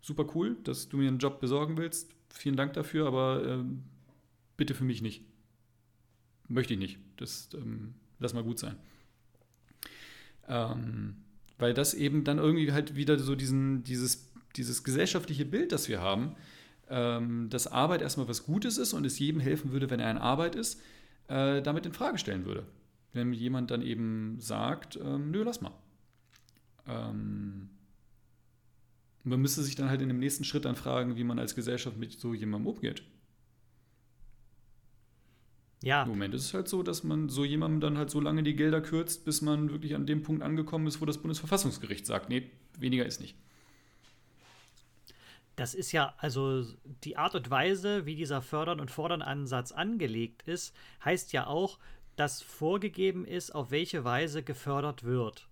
[0.00, 3.82] super cool, dass du mir einen Job besorgen willst, vielen Dank dafür, aber ähm,
[4.56, 5.24] bitte für mich nicht.
[6.48, 6.98] Möchte ich nicht.
[7.16, 8.76] Das ähm, lass mal gut sein.
[10.48, 11.16] Ähm,
[11.58, 16.00] weil das eben dann irgendwie halt wieder so diesen, dieses, dieses gesellschaftliche Bild, das wir
[16.00, 16.36] haben,
[16.88, 20.18] ähm, dass Arbeit erstmal was Gutes ist und es jedem helfen würde, wenn er in
[20.18, 20.80] Arbeit ist,
[21.28, 22.66] äh, damit in Frage stellen würde.
[23.12, 25.72] Wenn jemand dann eben sagt, ähm, nö, lass mal.
[26.86, 27.70] Ähm,
[29.24, 31.96] man müsste sich dann halt in dem nächsten Schritt dann fragen, wie man als Gesellschaft
[31.96, 33.02] mit so jemandem umgeht.
[35.82, 36.04] Ja.
[36.04, 38.54] Im Moment ist es halt so, dass man so jemandem dann halt so lange die
[38.54, 42.50] Gelder kürzt, bis man wirklich an dem Punkt angekommen ist, wo das Bundesverfassungsgericht sagt, nee,
[42.78, 43.36] weniger ist nicht.
[45.62, 46.64] Das ist ja, also
[47.04, 51.78] die Art und Weise, wie dieser Fördern- und Fordern-Ansatz angelegt ist, heißt ja auch,
[52.16, 55.48] dass vorgegeben ist, auf welche Weise gefördert wird.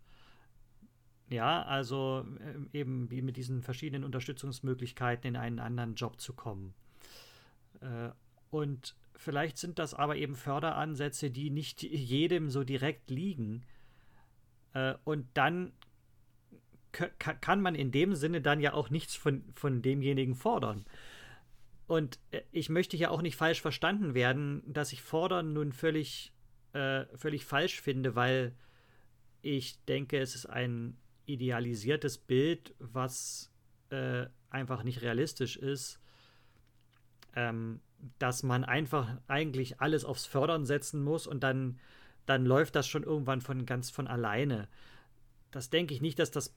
[1.28, 6.74] Ja, also äh, eben wie mit diesen verschiedenen Unterstützungsmöglichkeiten in einen anderen Job zu kommen.
[7.80, 8.10] Äh,
[8.50, 13.64] und Vielleicht sind das aber eben Förderansätze, die nicht jedem so direkt liegen.
[14.72, 15.72] Äh, und dann
[16.92, 20.84] kann man in dem Sinne dann ja auch nichts von, von demjenigen fordern.
[21.86, 26.32] Und äh, ich möchte ja auch nicht falsch verstanden werden, dass ich fordern nun völlig,
[26.72, 28.54] äh, völlig falsch finde, weil
[29.42, 33.52] ich denke, es ist ein idealisiertes Bild, was
[33.90, 36.00] äh, einfach nicht realistisch ist.
[37.34, 37.80] Ähm,
[38.18, 41.78] dass man einfach eigentlich alles aufs Fördern setzen muss und dann,
[42.26, 44.68] dann läuft das schon irgendwann von ganz von alleine.
[45.50, 46.54] Das denke ich nicht, dass das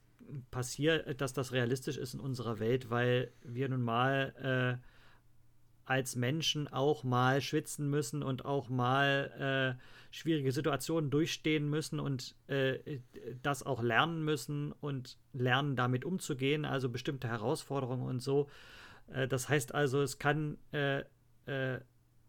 [0.51, 4.87] passiert, dass das realistisch ist in unserer Welt, weil wir nun mal äh,
[5.85, 12.35] als Menschen auch mal schwitzen müssen und auch mal äh, schwierige Situationen durchstehen müssen und
[12.47, 12.99] äh,
[13.41, 18.49] das auch lernen müssen und lernen damit umzugehen, also bestimmte Herausforderungen und so.
[19.07, 21.03] Äh, das heißt also, es kann äh,
[21.45, 21.79] äh,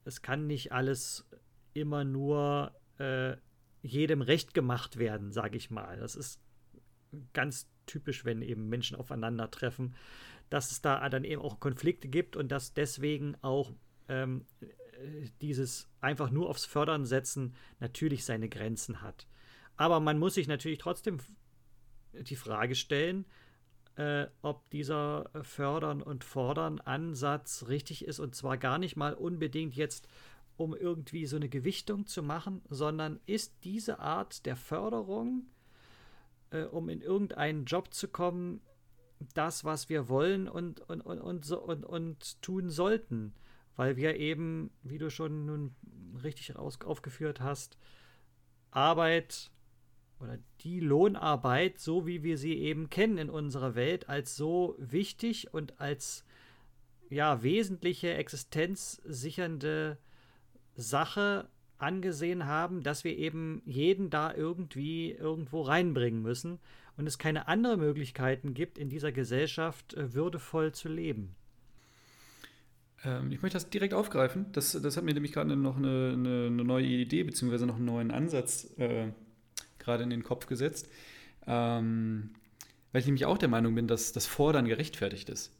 [0.04, 1.26] es kann nicht alles
[1.72, 2.72] immer nur
[3.82, 5.98] jedem recht gemacht werden, sage ich mal.
[5.98, 6.40] Das ist
[7.32, 9.94] ganz typisch, wenn eben Menschen aufeinandertreffen,
[10.50, 13.72] dass es da dann eben auch Konflikte gibt und dass deswegen auch
[14.08, 14.44] ähm,
[15.40, 19.26] dieses einfach nur aufs Fördern setzen natürlich seine Grenzen hat.
[19.76, 21.18] Aber man muss sich natürlich trotzdem
[22.12, 23.26] die Frage stellen,
[23.96, 29.74] äh, ob dieser Fördern und Fordern Ansatz richtig ist und zwar gar nicht mal unbedingt
[29.74, 30.08] jetzt
[30.56, 35.46] um irgendwie so eine Gewichtung zu machen, sondern ist diese Art der Förderung,
[36.54, 38.60] äh, um in irgendeinen Job zu kommen,
[39.34, 43.34] das, was wir wollen und, und, und, und, so, und, und tun sollten.
[43.76, 45.74] Weil wir eben, wie du schon nun
[46.22, 47.76] richtig aus, aufgeführt hast,
[48.70, 49.50] Arbeit
[50.20, 55.52] oder die Lohnarbeit, so wie wir sie eben kennen in unserer Welt, als so wichtig
[55.52, 56.24] und als
[57.10, 59.98] ja, wesentliche existenzsichernde
[60.76, 61.48] Sache
[61.84, 66.58] angesehen haben, dass wir eben jeden da irgendwie irgendwo reinbringen müssen
[66.96, 71.34] und es keine anderen Möglichkeiten gibt, in dieser Gesellschaft äh, würdevoll zu leben.
[73.04, 74.46] Ähm, ich möchte das direkt aufgreifen.
[74.52, 77.84] Das, das hat mir nämlich gerade noch eine, eine, eine, neue Idee beziehungsweise noch einen
[77.84, 79.08] neuen Ansatz äh,
[79.78, 80.88] gerade in den Kopf gesetzt.
[81.46, 82.30] Ähm,
[82.92, 85.52] weil ich nämlich auch der Meinung bin, dass das Fordern gerechtfertigt ist.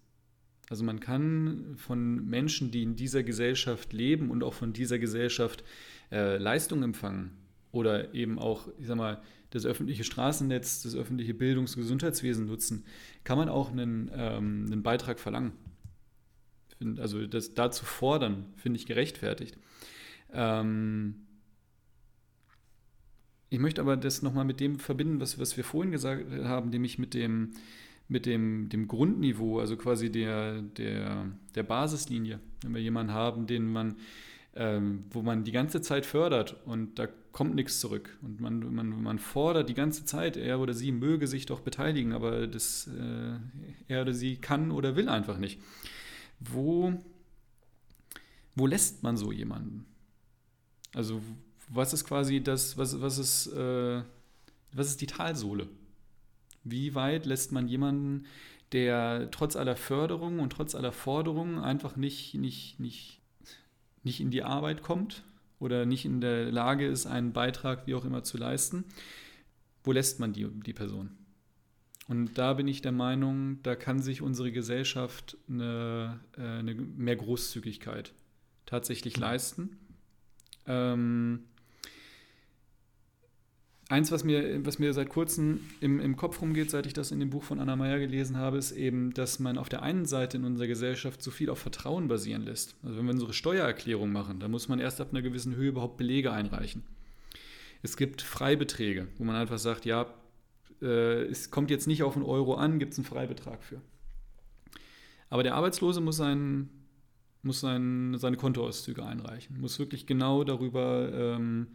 [0.71, 5.63] Also man kann von Menschen, die in dieser Gesellschaft leben und auch von dieser Gesellschaft
[6.11, 7.33] äh, Leistung empfangen
[7.71, 12.85] oder eben auch, ich sag mal, das öffentliche Straßennetz, das öffentliche Bildungs- und Gesundheitswesen nutzen,
[13.23, 15.53] kann man auch einen, ähm, einen Beitrag verlangen.
[16.99, 19.57] Also das dazu fordern, finde ich gerechtfertigt.
[20.33, 21.27] Ähm,
[23.49, 26.99] ich möchte aber das nochmal mit dem verbinden, was, was wir vorhin gesagt haben, nämlich
[26.99, 27.53] mit dem,
[28.09, 32.41] mit dem, dem Grundniveau, also quasi der, der, der Basislinie.
[32.63, 33.97] Wenn wir jemanden haben, den man,
[34.55, 38.17] ähm, wo man die ganze Zeit fördert und da kommt nichts zurück.
[38.23, 42.13] Und man, man, man fordert die ganze Zeit, er oder sie möge sich doch beteiligen,
[42.13, 43.39] aber das, äh,
[43.89, 45.61] er oder sie kann oder will einfach nicht.
[46.41, 46.95] Wo,
[48.55, 49.87] wo lässt man so jemanden?
[50.95, 51.21] Also
[51.69, 54.03] was ist quasi das, was, was ist, äh,
[54.73, 55.69] was ist die Talsohle?
[56.65, 58.27] Wie weit lässt man jemanden,
[58.73, 63.21] der trotz aller Förderung und trotz aller Forderungen einfach nicht, nicht, nicht,
[64.03, 65.23] nicht in die Arbeit kommt
[65.61, 68.85] oder nicht in der Lage ist, einen Beitrag wie auch immer zu leisten,
[69.85, 71.11] wo lässt man die, die Person?
[72.09, 77.17] Und da bin ich der Meinung, da kann sich unsere Gesellschaft eine, äh, eine mehr
[77.17, 78.13] Großzügigkeit
[78.67, 79.79] tatsächlich leisten.
[80.67, 81.45] Ähm,
[83.91, 87.21] Eins, was mir, was mir seit kurzem im, im Kopf rumgeht, seit ich das in
[87.21, 90.39] dem Buch von Anna Meyer gelesen habe, ist eben, dass man auf der einen Seite
[90.39, 92.77] in unserer Gesellschaft so viel auf Vertrauen basieren lässt.
[92.83, 95.99] Also wenn wir unsere Steuererklärung machen, da muss man erst ab einer gewissen Höhe überhaupt
[95.99, 96.83] Belege einreichen.
[97.83, 100.07] Es gibt Freibeträge, wo man einfach sagt, ja,
[100.81, 103.83] äh, es kommt jetzt nicht auf einen Euro an, gibt es einen Freibetrag für.
[105.29, 106.71] Aber der Arbeitslose muss, sein,
[107.43, 111.67] muss sein, seine Kontoauszüge einreichen, muss wirklich genau darüber ähm,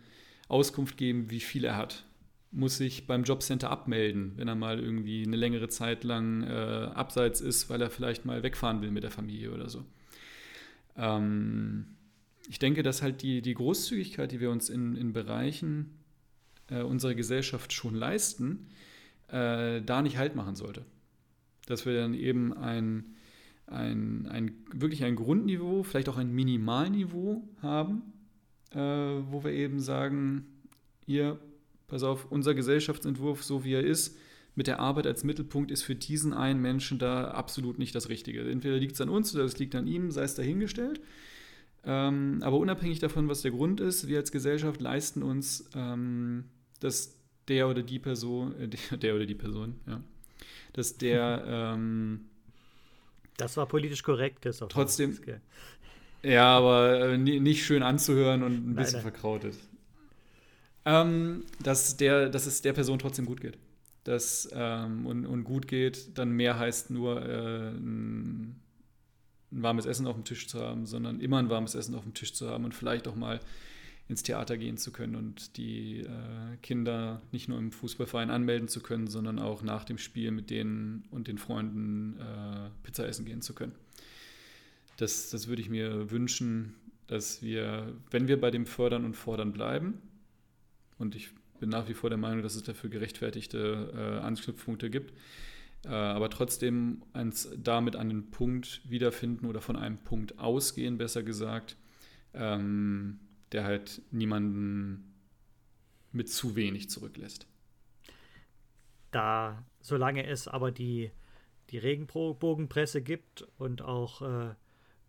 [0.50, 2.06] Auskunft geben, wie viel er hat.
[2.52, 7.40] Muss sich beim Jobcenter abmelden, wenn er mal irgendwie eine längere Zeit lang äh, abseits
[7.40, 9.86] ist, weil er vielleicht mal wegfahren will mit der Familie oder so.
[10.98, 11.86] Ähm,
[12.50, 16.00] ich denke, dass halt die, die Großzügigkeit, die wir uns in, in Bereichen
[16.70, 18.68] äh, unserer Gesellschaft schon leisten,
[19.28, 20.84] äh, da nicht Halt machen sollte.
[21.68, 23.16] Dass wir dann eben ein,
[23.68, 28.02] ein, ein, wirklich ein Grundniveau, vielleicht auch ein Minimalniveau haben,
[28.72, 30.46] äh, wo wir eben sagen,
[31.06, 31.40] ihr,
[31.88, 34.18] pass auf, unser Gesellschaftsentwurf, so wie er ist,
[34.56, 38.50] mit der Arbeit als Mittelpunkt ist für diesen einen Menschen da absolut nicht das Richtige.
[38.50, 41.00] Entweder liegt es an uns oder es liegt an ihm, sei es dahingestellt.
[41.86, 46.46] Ähm, aber unabhängig davon, was der Grund ist, wir als Gesellschaft leisten uns, ähm,
[46.82, 47.16] dass
[47.48, 48.68] der oder die Person, äh,
[48.98, 50.02] der oder die Person, ja,
[50.74, 51.44] dass der
[51.76, 52.26] ähm,
[53.40, 54.68] das war politisch korrekt, Christoph.
[54.68, 55.18] Trotzdem,
[56.24, 59.02] ja, aber äh, nicht schön anzuhören und ein bisschen nein.
[59.04, 59.60] verkraut ist.
[60.86, 63.58] Ähm, dass, der, dass es der Person trotzdem gut geht.
[64.04, 68.60] Dass, ähm, und, und gut geht, dann mehr heißt nur äh, ein,
[69.52, 72.14] ein, warmes Essen auf dem Tisch zu haben, sondern immer ein warmes Essen auf dem
[72.14, 73.40] Tisch zu haben und vielleicht auch mal
[74.08, 78.82] ins Theater gehen zu können und die äh, Kinder nicht nur im Fußballverein anmelden zu
[78.82, 83.42] können, sondern auch nach dem Spiel mit denen und den Freunden äh, Pizza essen gehen
[83.42, 83.74] zu können
[85.02, 86.76] das, das würde ich mir wünschen,
[87.08, 90.02] dass wir, wenn wir bei dem Fördern und Fordern bleiben,
[90.98, 91.30] und ich
[91.60, 95.14] bin nach wie vor der Meinung, dass es dafür gerechtfertigte äh, Anknüpfpunkte gibt,
[95.86, 101.78] äh, aber trotzdem uns damit den Punkt wiederfinden oder von einem Punkt ausgehen, besser gesagt,
[102.34, 103.20] ähm,
[103.52, 105.14] der halt niemanden
[106.12, 107.48] mit zu wenig zurücklässt.
[109.12, 111.12] Da, solange es aber die,
[111.70, 114.54] die Regenbogenpresse gibt und auch äh,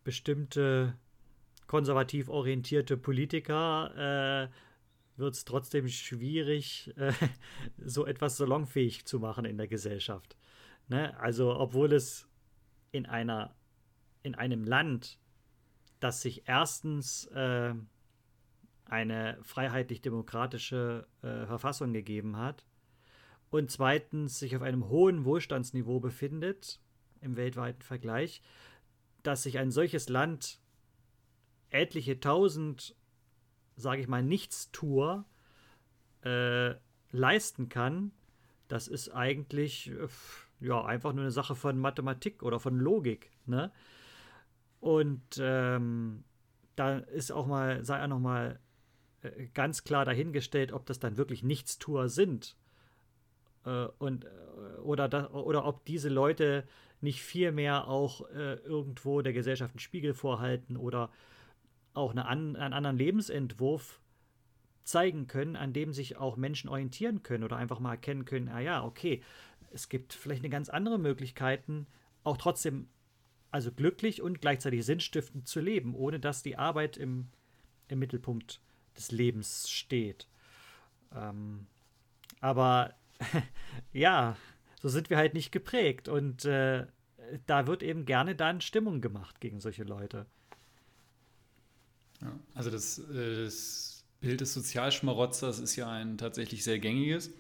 [0.05, 0.95] bestimmte
[1.67, 7.13] konservativ orientierte Politiker äh, wird es trotzdem schwierig, äh,
[7.79, 10.37] so etwas salonfähig zu machen in der Gesellschaft.
[10.89, 11.19] Ne?
[11.21, 12.29] Also, obwohl es
[12.91, 13.55] in einer
[14.23, 15.19] in einem Land,
[15.99, 17.75] das sich erstens äh,
[18.85, 22.67] eine freiheitlich-demokratische äh, Verfassung gegeben hat
[23.51, 26.81] und zweitens sich auf einem hohen Wohlstandsniveau befindet
[27.21, 28.43] im weltweiten Vergleich,
[29.23, 30.61] dass sich ein solches Land
[31.71, 32.97] etliche tausend,
[33.77, 35.25] sage ich mal, Nichtstuer
[36.23, 36.75] äh,
[37.13, 38.13] leisten kann,
[38.69, 40.09] das ist eigentlich äh,
[40.61, 43.31] ja einfach nur eine Sache von Mathematik oder von Logik.
[43.47, 43.73] Ne?
[44.81, 46.25] Und ähm,
[46.77, 48.59] da ist auch mal, sei auch noch mal
[49.23, 52.57] äh, ganz klar dahingestellt, ob das dann wirklich Nichtstuer sind.
[53.65, 54.29] Äh, und, äh,
[54.83, 56.65] oder, das, oder ob diese Leute
[57.01, 61.11] nicht vielmehr auch äh, irgendwo der Gesellschaft einen Spiegel vorhalten oder
[61.95, 64.01] auch eine an, einen anderen Lebensentwurf
[64.85, 68.61] zeigen können, an dem sich auch Menschen orientieren können oder einfach mal erkennen können, ah
[68.61, 69.23] ja, okay,
[69.73, 71.87] es gibt vielleicht eine ganz andere Möglichkeiten,
[72.25, 72.89] auch trotzdem
[73.51, 77.29] also glücklich und gleichzeitig sinnstiftend zu leben, ohne dass die Arbeit im,
[77.89, 78.61] im Mittelpunkt
[78.97, 80.29] des Lebens steht.
[81.15, 81.67] Ähm,
[82.41, 82.95] aber
[83.93, 84.37] ja,
[84.81, 86.87] so sind wir halt nicht geprägt und äh,
[87.47, 90.27] da wird eben gerne dann Stimmung gemacht gegen solche Leute.
[92.23, 97.31] Ja, also das, äh, das Bild des Sozialschmarotzers ist ja ein tatsächlich sehr gängiges.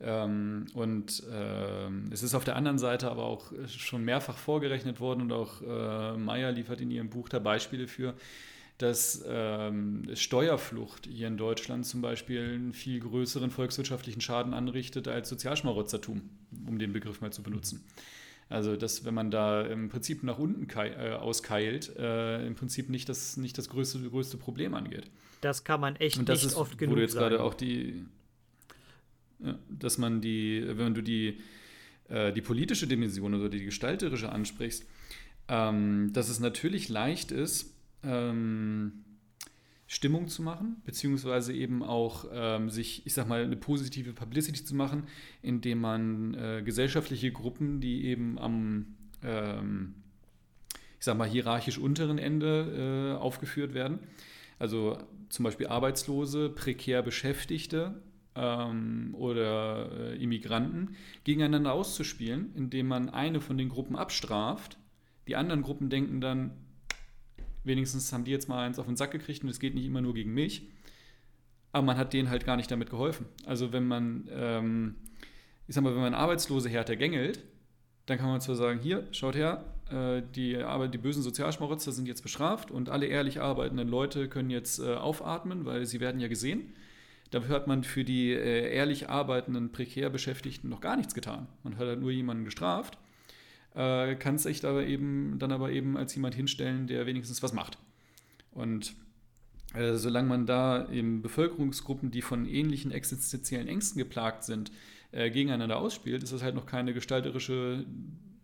[0.00, 5.22] Ähm, und äh, es ist auf der anderen Seite aber auch schon mehrfach vorgerechnet worden
[5.22, 8.14] und auch äh, Meyer liefert in ihrem Buch da Beispiele für,
[8.78, 15.28] dass ähm, Steuerflucht hier in Deutschland zum Beispiel einen viel größeren volkswirtschaftlichen Schaden anrichtet als
[15.28, 16.22] Sozialschmarotzertum,
[16.66, 17.84] um den Begriff mal zu benutzen.
[18.48, 23.08] Also, dass wenn man da im Prinzip nach unten äh, auskeilt, äh, im Prinzip nicht
[23.08, 25.10] das, nicht das größte, größte Problem angeht.
[25.40, 28.04] Das kann man echt nicht ist, oft genug du jetzt gerade auch die,
[29.38, 31.40] ja, dass man die, wenn du die,
[32.08, 34.84] äh, die politische Dimension oder die gestalterische ansprichst,
[35.48, 37.73] ähm, dass es natürlich leicht ist,
[38.04, 39.04] ähm,
[39.86, 44.74] Stimmung zu machen, beziehungsweise eben auch ähm, sich, ich sag mal, eine positive Publicity zu
[44.74, 45.04] machen,
[45.42, 49.94] indem man äh, gesellschaftliche Gruppen, die eben am, ähm,
[50.98, 53.98] ich sag mal, hierarchisch unteren Ende äh, aufgeführt werden,
[54.58, 54.98] also
[55.28, 58.00] zum Beispiel Arbeitslose, prekär Beschäftigte
[58.34, 64.78] ähm, oder äh, Immigranten, gegeneinander auszuspielen, indem man eine von den Gruppen abstraft.
[65.28, 66.52] Die anderen Gruppen denken dann,
[67.64, 70.00] wenigstens haben die jetzt mal eins auf den Sack gekriegt und es geht nicht immer
[70.00, 70.68] nur gegen mich.
[71.72, 73.26] Aber man hat denen halt gar nicht damit geholfen.
[73.46, 74.94] Also wenn man, ähm,
[75.66, 77.42] ich sag mal, wenn man Arbeitslose härter gängelt,
[78.06, 82.06] dann kann man zwar sagen, hier, schaut her, äh, die, Arbeit, die bösen Sozialschmarotzer sind
[82.06, 86.28] jetzt bestraft und alle ehrlich arbeitenden Leute können jetzt äh, aufatmen, weil sie werden ja
[86.28, 86.74] gesehen.
[87.30, 91.48] Dafür hat man für die äh, ehrlich arbeitenden, prekär Beschäftigten noch gar nichts getan.
[91.64, 92.98] Man hat halt nur jemanden gestraft
[93.74, 97.78] äh, kann sich aber eben dann aber eben als jemand hinstellen, der wenigstens was macht.
[98.52, 98.94] Und
[99.74, 104.70] äh, solange man da eben Bevölkerungsgruppen, die von ähnlichen existenziellen Ängsten geplagt sind,
[105.10, 107.84] äh, gegeneinander ausspielt, ist das halt noch keine gestalterische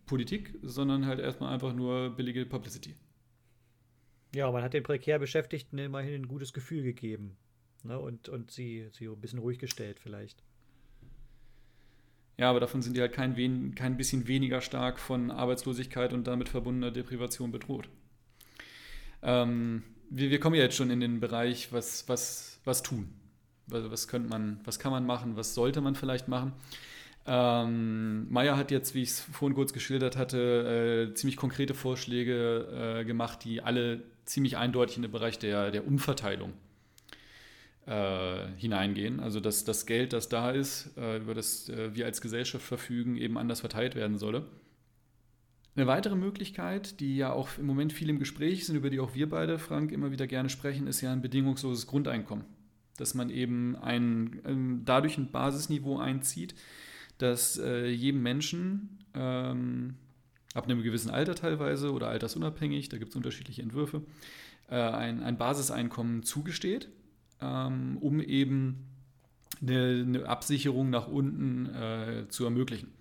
[0.07, 2.97] Politik, sondern halt erstmal einfach nur billige Publicity.
[4.35, 7.37] Ja, man hat den prekär Beschäftigten immerhin ein gutes Gefühl gegeben.
[7.85, 7.99] Ne?
[7.99, 10.43] Und, und sie, sie ein bisschen ruhig gestellt vielleicht.
[12.41, 16.27] Ja, aber davon sind die halt kein, wen, kein bisschen weniger stark von Arbeitslosigkeit und
[16.27, 17.91] damit verbundener Deprivation bedroht.
[19.23, 23.11] Ähm, wir, wir, kommen ja jetzt schon in den Bereich, was, was, was tun.
[23.71, 26.55] Also was, könnte man, was kann man machen, was sollte man vielleicht machen.
[27.27, 33.01] Ähm, Meyer hat jetzt, wie ich es vorhin kurz geschildert hatte, äh, ziemlich konkrete Vorschläge
[33.01, 36.55] äh, gemacht, die alle ziemlich eindeutig in den Bereich der, der Umverteilung
[37.91, 39.19] äh, hineingehen.
[39.19, 43.17] Also dass das Geld, das da ist, äh, über das äh, wir als Gesellschaft verfügen,
[43.17, 44.47] eben anders verteilt werden solle.
[45.75, 49.15] Eine weitere Möglichkeit, die ja auch im Moment viel im Gespräch sind, über die auch
[49.15, 52.45] wir beide, Frank, immer wieder gerne sprechen, ist ja ein bedingungsloses Grundeinkommen.
[52.97, 56.55] Dass man eben ein, ähm, dadurch ein Basisniveau einzieht,
[57.19, 59.95] dass äh, jedem Menschen ähm,
[60.55, 64.03] ab einem gewissen Alter teilweise oder altersunabhängig, da gibt es unterschiedliche Entwürfe,
[64.69, 66.89] äh, ein, ein Basiseinkommen zugesteht
[67.41, 68.87] ähm, um eben
[69.61, 72.93] eine, eine, Absicherung nach unten äh, zu ermöglichen.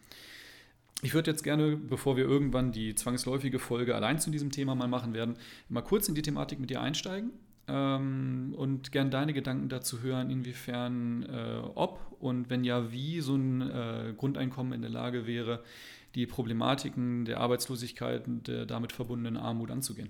[1.02, 4.90] Ich würde jetzt gerne, bevor wir irgendwann die zwangsläufige Folge allein zu diesem Thema mal
[4.90, 5.36] machen werden,
[5.70, 7.32] mal kurz in die Thematik mit dir einsteigen
[7.70, 13.36] ähm, und gerne deine Gedanken dazu hören, inwiefern, äh, ob und wenn ja, wie so
[13.36, 15.64] ein äh, Grundeinkommen in der Lage wäre,
[16.16, 20.10] die Problematiken der Arbeitslosigkeit und der damit verbundenen Armut anzugehen.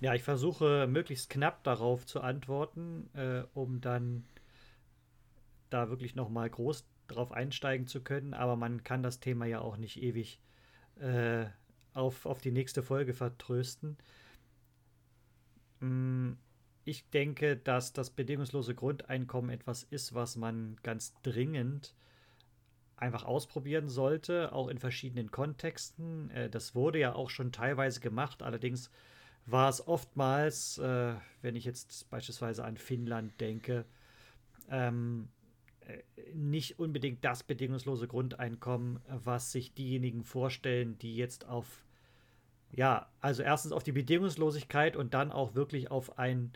[0.00, 4.24] Ja, ich versuche möglichst knapp darauf zu antworten, äh, um dann
[5.68, 8.32] da wirklich nochmal groß drauf einsteigen zu können.
[8.32, 10.40] Aber man kann das Thema ja auch nicht ewig
[10.98, 11.44] äh,
[11.92, 13.98] auf, auf die nächste Folge vertrösten.
[15.80, 16.32] Mm,
[16.84, 21.94] ich denke, dass das bedingungslose Grundeinkommen etwas ist, was man ganz dringend
[22.96, 26.30] einfach ausprobieren sollte, auch in verschiedenen Kontexten.
[26.30, 28.90] Äh, das wurde ja auch schon teilweise gemacht, allerdings
[29.46, 33.84] war es oftmals, äh, wenn ich jetzt beispielsweise an Finnland denke,
[34.70, 35.28] ähm,
[35.80, 35.98] äh,
[36.34, 41.84] nicht unbedingt das bedingungslose Grundeinkommen, was sich diejenigen vorstellen, die jetzt auf,
[42.70, 46.52] ja, also erstens auf die Bedingungslosigkeit und dann auch wirklich auf ein,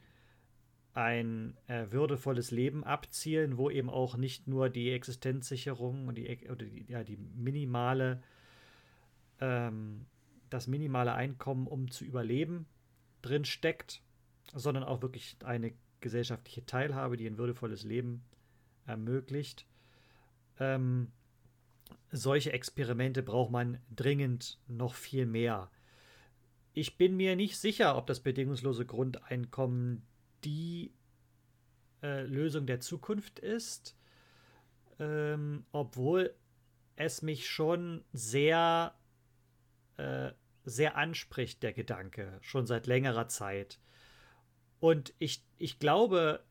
[0.92, 6.66] ein äh, würdevolles Leben abzielen, wo eben auch nicht nur die Existenzsicherung und die, oder
[6.66, 8.22] die, ja, die minimale,
[9.40, 10.06] ähm,
[10.50, 12.66] das minimale Einkommen, um zu überleben,
[13.24, 14.02] drin steckt,
[14.54, 18.22] sondern auch wirklich eine gesellschaftliche Teilhabe, die ein würdevolles Leben
[18.86, 19.66] ermöglicht.
[20.58, 21.10] Ähm,
[22.10, 25.70] solche Experimente braucht man dringend noch viel mehr.
[26.72, 30.02] Ich bin mir nicht sicher, ob das bedingungslose Grundeinkommen
[30.44, 30.92] die
[32.02, 33.96] äh, Lösung der Zukunft ist,
[34.98, 36.34] ähm, obwohl
[36.96, 38.94] es mich schon sehr,
[39.96, 40.32] äh,
[40.64, 43.78] sehr anspricht, der Gedanke, schon seit längerer Zeit.
[44.80, 46.44] Und ich, ich glaube,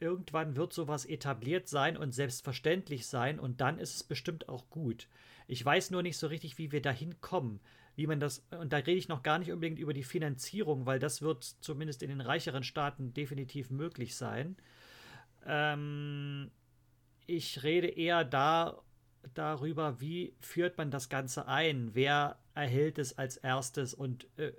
[0.00, 5.08] irgendwann wird sowas etabliert sein und selbstverständlich sein und dann ist es bestimmt auch gut.
[5.46, 7.60] Ich weiß nur nicht so richtig, wie wir dahin kommen,
[7.94, 10.98] wie man das, und da rede ich noch gar nicht unbedingt über die Finanzierung, weil
[10.98, 14.56] das wird zumindest in den reicheren Staaten definitiv möglich sein.
[15.46, 16.50] Ähm,
[17.26, 18.82] ich rede eher da,
[19.34, 24.52] darüber, wie führt man das Ganze ein, wer erhält es als erstes und äh,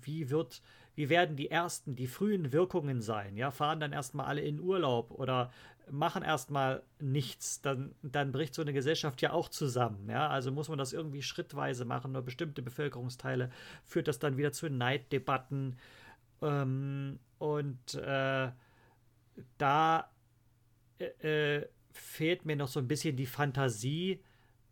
[0.00, 0.62] wie wird
[0.94, 3.36] wie werden die ersten, die frühen Wirkungen sein?
[3.36, 5.50] Ja, fahren dann erstmal alle in Urlaub oder
[5.90, 10.08] machen erstmal nichts, dann, dann bricht so eine Gesellschaft ja auch zusammen.
[10.08, 12.12] Ja, also muss man das irgendwie schrittweise machen.
[12.12, 13.50] Nur bestimmte Bevölkerungsteile
[13.84, 15.78] führt das dann wieder zu Neiddebatten.
[16.42, 18.50] Ähm, und äh,
[19.58, 20.10] da
[20.98, 24.22] äh, äh, fehlt mir noch so ein bisschen die Fantasie,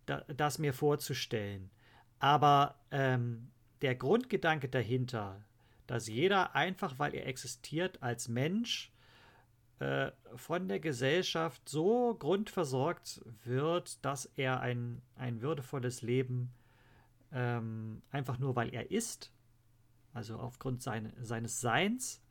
[0.07, 1.71] da, das mir vorzustellen.
[2.19, 3.51] Aber ähm,
[3.83, 5.45] der Grundgedanke dahinter,
[5.87, 8.93] dass jeder einfach, weil er existiert als Mensch,
[9.81, 16.53] äh, von der Gesellschaft so grundversorgt wird, dass er ein, ein würdevolles Leben
[17.33, 19.33] ähm, einfach nur, weil er ist,
[20.13, 22.23] also aufgrund seine, seines Seins,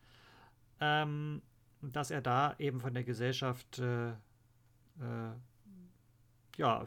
[0.79, 1.41] ähm,
[1.81, 4.13] dass er da eben von der Gesellschaft äh,
[6.58, 6.86] ja,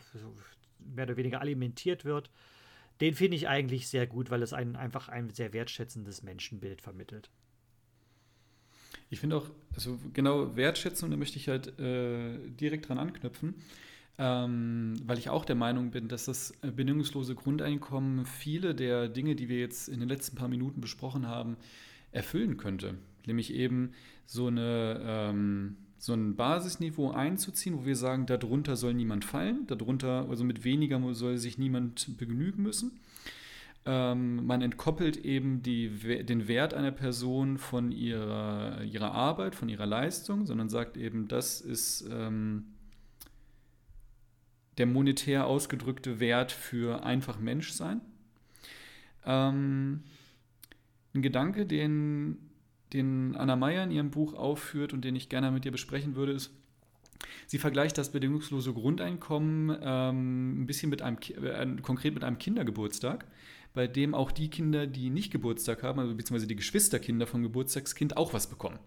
[0.79, 2.31] mehr oder weniger alimentiert wird
[3.03, 7.31] den finde ich eigentlich sehr gut, weil es einen einfach ein sehr wertschätzendes Menschenbild vermittelt.
[9.11, 13.57] Ich finde auch, also genau Wertschätzung, da möchte ich halt äh, direkt dran anknüpfen,
[14.19, 19.35] ähm, weil ich auch der Meinung bin, dass das äh, bedingungslose Grundeinkommen viele der Dinge,
[19.35, 21.57] die wir jetzt in den letzten paar Minuten besprochen haben,
[22.13, 22.95] erfüllen könnte.
[23.27, 23.95] Nämlich eben
[24.27, 30.27] so eine ähm, so ein Basisniveau einzuziehen, wo wir sagen, darunter soll niemand fallen, darunter,
[30.29, 32.99] also mit weniger soll sich niemand begnügen müssen.
[33.87, 35.91] Ähm, man entkoppelt eben die,
[36.25, 41.61] den Wert einer Person von ihrer, ihrer Arbeit, von ihrer Leistung, sondern sagt eben, das
[41.61, 42.65] ist ähm,
[44.79, 48.01] der monetär ausgedrückte Wert für einfach Menschsein.
[49.25, 50.03] Ähm,
[51.15, 52.52] ein Gedanke, den
[52.93, 56.33] den Anna Meyer in ihrem Buch aufführt und den ich gerne mit dir besprechen würde,
[56.33, 56.51] ist,
[57.47, 63.27] sie vergleicht das bedingungslose Grundeinkommen ähm, ein bisschen mit einem, äh, konkret mit einem Kindergeburtstag,
[63.75, 68.17] bei dem auch die Kinder, die nicht Geburtstag haben, also beziehungsweise die Geschwisterkinder vom Geburtstagskind
[68.17, 68.79] auch was bekommen.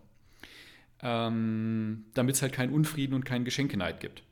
[1.02, 4.24] Ähm, Damit es halt keinen Unfrieden und keinen Geschenkeneid gibt.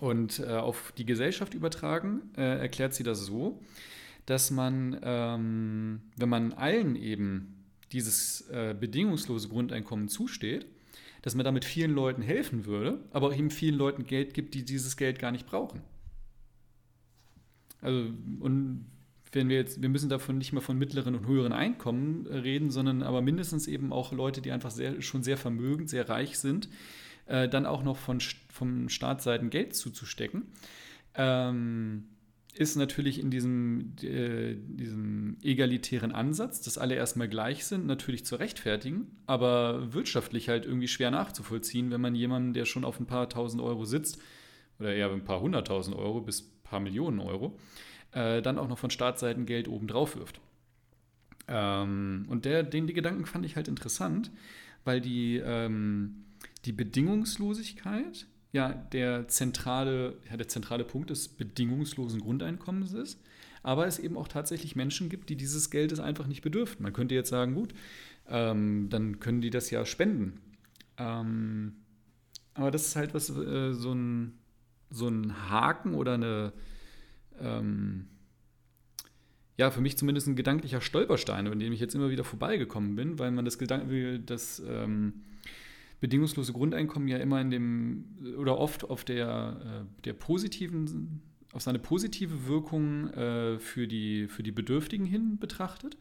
[0.00, 3.62] Und äh, auf die Gesellschaft übertragen, äh, erklärt sie das so,
[4.26, 7.53] dass man, ähm, wenn man allen eben
[7.94, 10.66] dieses äh, bedingungslose Grundeinkommen zusteht,
[11.22, 14.64] dass man damit vielen Leuten helfen würde, aber auch eben vielen Leuten Geld gibt, die
[14.64, 15.80] dieses Geld gar nicht brauchen.
[17.80, 18.86] Also, und
[19.32, 22.70] wenn wir jetzt, wir müssen davon nicht mehr von mittleren und höheren Einkommen äh, reden,
[22.70, 26.68] sondern aber mindestens eben auch Leute, die einfach sehr, schon sehr vermögend, sehr reich sind,
[27.26, 28.20] äh, dann auch noch von,
[28.50, 30.42] vom Staatsseiten Geld zuzustecken.
[31.14, 32.04] Ähm,
[32.54, 38.36] ist natürlich in diesem, äh, diesem egalitären Ansatz, dass alle erstmal gleich sind, natürlich zu
[38.36, 43.28] rechtfertigen, aber wirtschaftlich halt irgendwie schwer nachzuvollziehen, wenn man jemanden, der schon auf ein paar
[43.28, 44.20] tausend Euro sitzt,
[44.78, 47.58] oder eher ein paar hunderttausend Euro bis ein paar Millionen Euro,
[48.12, 50.40] äh, dann auch noch von Staatsseiten Geld obendrauf wirft.
[51.48, 54.30] Ähm, und der, den, die Gedanken fand ich halt interessant,
[54.84, 56.24] weil die, ähm,
[56.64, 63.20] die Bedingungslosigkeit ja der zentrale, ja, der zentrale Punkt des bedingungslosen Grundeinkommens ist,
[63.64, 66.80] aber es eben auch tatsächlich Menschen gibt, die dieses Geldes einfach nicht bedürfen.
[66.84, 67.74] Man könnte jetzt sagen, gut,
[68.28, 70.40] ähm, dann können die das ja spenden.
[70.98, 71.74] Ähm,
[72.54, 74.38] aber das ist halt was, äh, so, ein,
[74.88, 76.52] so ein Haken oder eine,
[77.40, 78.06] ähm,
[79.56, 83.18] ja, für mich zumindest ein gedanklicher Stolperstein, an dem ich jetzt immer wieder vorbeigekommen bin,
[83.18, 85.24] weil man das Gedanken, das, ähm,
[86.00, 88.04] bedingungslose Grundeinkommen ja immer in dem
[88.38, 91.22] oder oft auf der, äh, der positiven,
[91.52, 95.96] auf seine positive Wirkung äh, für, die, für die Bedürftigen hin betrachtet.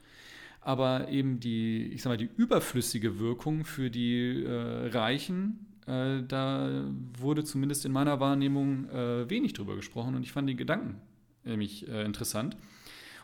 [0.61, 6.89] Aber eben die, ich sag mal, die überflüssige Wirkung für die äh, Reichen, da
[7.19, 8.87] wurde zumindest in meiner Wahrnehmung
[9.29, 11.01] wenig drüber gesprochen und ich fand den Gedanken
[11.43, 12.55] nämlich interessant.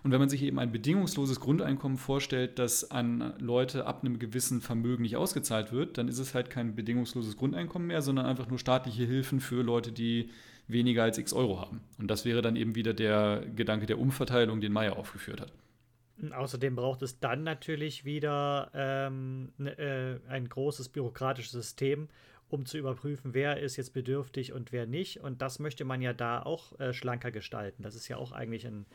[0.04, 4.62] Und wenn man sich eben ein bedingungsloses Grundeinkommen vorstellt, das an Leute ab einem gewissen
[4.62, 8.60] Vermögen nicht ausgezahlt wird, dann ist es halt kein bedingungsloses Grundeinkommen mehr, sondern einfach nur
[8.60, 10.30] staatliche Hilfen für Leute, die
[10.68, 11.82] weniger als x Euro haben.
[11.98, 15.52] Und das wäre dann eben wieder der Gedanke der Umverteilung, den Meyer aufgeführt hat.
[16.32, 22.10] Außerdem braucht es dann natürlich wieder ähm, ne, äh, ein großes bürokratisches System,
[22.50, 25.22] um zu überprüfen, wer ist jetzt bedürftig und wer nicht.
[25.22, 27.84] Und das möchte man ja da auch äh, schlanker gestalten.
[27.84, 28.86] Das ist ja auch eigentlich ein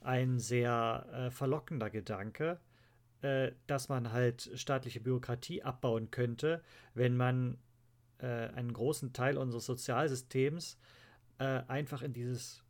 [0.00, 2.60] ein sehr äh, verlockender Gedanke,
[3.22, 6.62] äh, dass man halt staatliche Bürokratie abbauen könnte,
[6.94, 7.58] wenn man
[8.18, 10.78] äh, einen großen Teil unseres Sozialsystems
[11.38, 12.62] äh, einfach in dieses,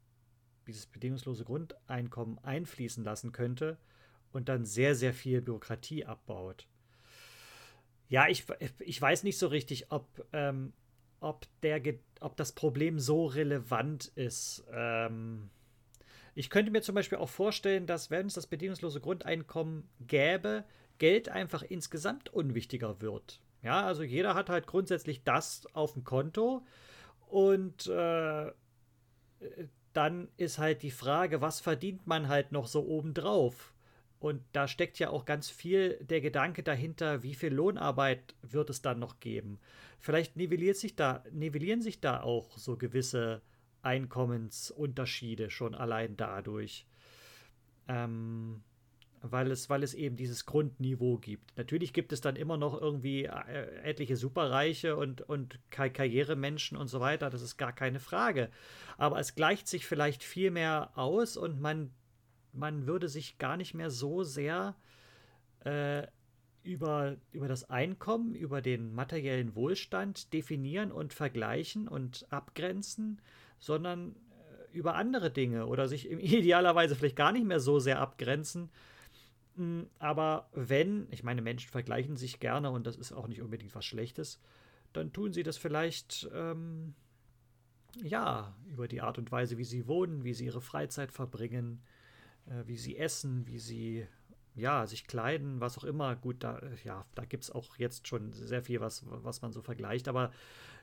[0.67, 3.79] dieses bedingungslose Grundeinkommen einfließen lassen könnte
[4.33, 6.67] und dann sehr, sehr viel Bürokratie abbaut.
[8.09, 8.45] Ja, ich,
[8.81, 10.73] ich weiß nicht so richtig, ob, ähm,
[11.21, 11.81] ob, der,
[12.21, 14.65] ob das Problem so relevant ist.
[14.73, 15.51] Ähm,
[16.35, 20.65] ich könnte mir zum Beispiel auch vorstellen, dass wenn es das bedingungslose Grundeinkommen gäbe,
[20.99, 23.41] Geld einfach insgesamt unwichtiger wird.
[23.63, 26.65] Ja, also jeder hat halt grundsätzlich das auf dem Konto
[27.29, 28.53] und äh,
[29.93, 33.75] dann ist halt die Frage, was verdient man halt noch so obendrauf?
[34.19, 38.83] Und da steckt ja auch ganz viel der Gedanke dahinter, wie viel Lohnarbeit wird es
[38.83, 39.59] dann noch geben.
[39.99, 43.41] Vielleicht nivelliert sich da, nivellieren sich da auch so gewisse
[43.83, 46.87] Einkommensunterschiede schon allein dadurch.
[47.89, 48.63] Ähm,
[49.23, 51.57] weil es, weil es eben dieses Grundniveau gibt.
[51.57, 57.01] Natürlich gibt es dann immer noch irgendwie äh, etliche Superreiche und, und Karrieremenschen und so
[57.01, 58.51] weiter, das ist gar keine Frage.
[58.97, 61.91] Aber es gleicht sich vielleicht viel mehr aus und man,
[62.53, 64.75] man würde sich gar nicht mehr so sehr
[65.65, 66.07] äh,
[66.63, 73.21] über, über das Einkommen, über den materiellen Wohlstand definieren und vergleichen und abgrenzen,
[73.61, 78.71] sondern äh, über andere Dinge oder sich idealerweise vielleicht gar nicht mehr so sehr abgrenzen.
[79.57, 83.75] Hm, aber wenn, ich meine, Menschen vergleichen sich gerne und das ist auch nicht unbedingt
[83.75, 84.41] was Schlechtes,
[84.93, 86.95] dann tun sie das vielleicht, ähm,
[88.03, 91.83] ja, über die Art und Weise, wie sie wohnen, wie sie ihre Freizeit verbringen,
[92.47, 94.07] äh, wie sie essen, wie sie,
[94.55, 96.17] ja, sich kleiden, was auch immer.
[96.17, 99.63] Gut, da, ja, da gibt es auch jetzt schon sehr viel, was, was man so
[99.63, 100.33] vergleicht, aber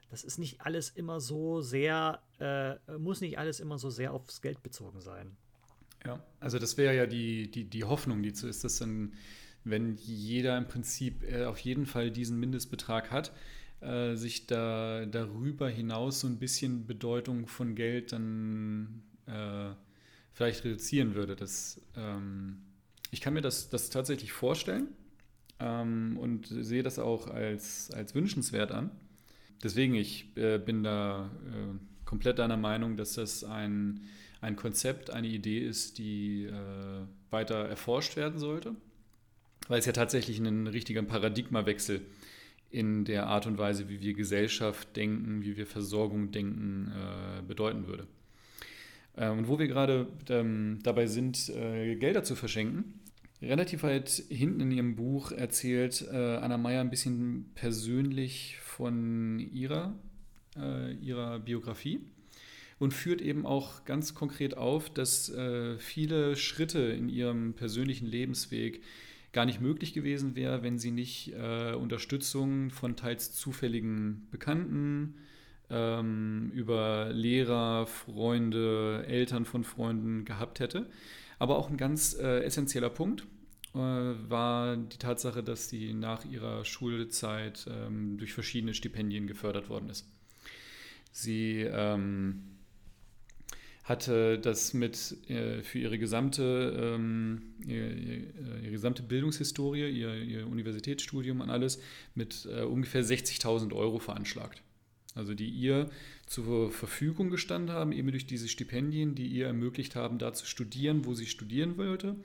[0.09, 4.41] das ist nicht alles immer so sehr, äh, muss nicht alles immer so sehr aufs
[4.41, 5.35] Geld bezogen sein.
[6.05, 9.13] Ja, also das wäre ja die, die, die Hoffnung, die zu ist, dass dann,
[9.63, 13.33] wenn jeder im Prinzip äh, auf jeden Fall diesen Mindestbetrag hat,
[13.81, 19.71] äh, sich da darüber hinaus so ein bisschen Bedeutung von Geld dann äh,
[20.31, 21.35] vielleicht reduzieren würde.
[21.35, 22.61] Das, ähm,
[23.11, 24.87] ich kann mir das, das tatsächlich vorstellen
[25.59, 28.91] ähm, und sehe das auch als, als wünschenswert an
[29.63, 34.01] deswegen, ich äh, bin da äh, komplett deiner Meinung, dass das ein,
[34.41, 36.51] ein Konzept, eine Idee ist, die äh,
[37.29, 38.75] weiter erforscht werden sollte,
[39.67, 42.01] weil es ja tatsächlich ein richtiger Paradigmawechsel
[42.69, 47.87] in der Art und Weise, wie wir Gesellschaft denken, wie wir Versorgung denken, äh, bedeuten
[47.87, 48.07] würde.
[49.15, 52.97] Äh, und wo wir gerade ähm, dabei sind, äh, Gelder zu verschenken,
[53.41, 59.95] Relativ weit hinten in ihrem Buch erzählt äh, Anna Meyer ein bisschen persönlich von ihrer,
[60.55, 61.99] äh, ihrer Biografie
[62.77, 68.83] und führt eben auch ganz konkret auf, dass äh, viele Schritte in ihrem persönlichen Lebensweg
[69.33, 75.15] gar nicht möglich gewesen wäre, wenn sie nicht äh, Unterstützung von teils zufälligen Bekannten,
[75.71, 80.87] ähm, über Lehrer, Freunde, Eltern von Freunden gehabt hätte.
[81.39, 83.25] Aber auch ein ganz äh, essentieller Punkt
[83.77, 90.07] war die Tatsache, dass sie nach ihrer Schulzeit ähm, durch verschiedene Stipendien gefördert worden ist.
[91.11, 92.43] Sie ähm,
[93.83, 97.95] hatte das mit äh, für ihre gesamte, ähm, ihr,
[98.61, 101.81] ihre gesamte Bildungshistorie, ihr, ihr, Universitätsstudium und alles
[102.13, 104.61] mit äh, ungefähr 60.000 Euro veranschlagt.
[105.15, 105.89] Also die ihr
[106.27, 111.05] zur Verfügung gestanden haben, eben durch diese Stipendien, die ihr ermöglicht haben, da zu studieren,
[111.05, 112.15] wo sie studieren wollte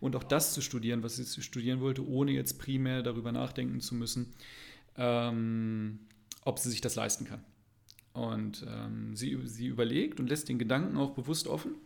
[0.00, 3.94] und auch das zu studieren, was sie studieren wollte, ohne jetzt primär darüber nachdenken zu
[3.94, 4.34] müssen,
[4.96, 6.00] ähm,
[6.44, 7.44] ob sie sich das leisten kann.
[8.12, 11.76] Und ähm, sie, sie überlegt und lässt den Gedanken auch bewusst offen,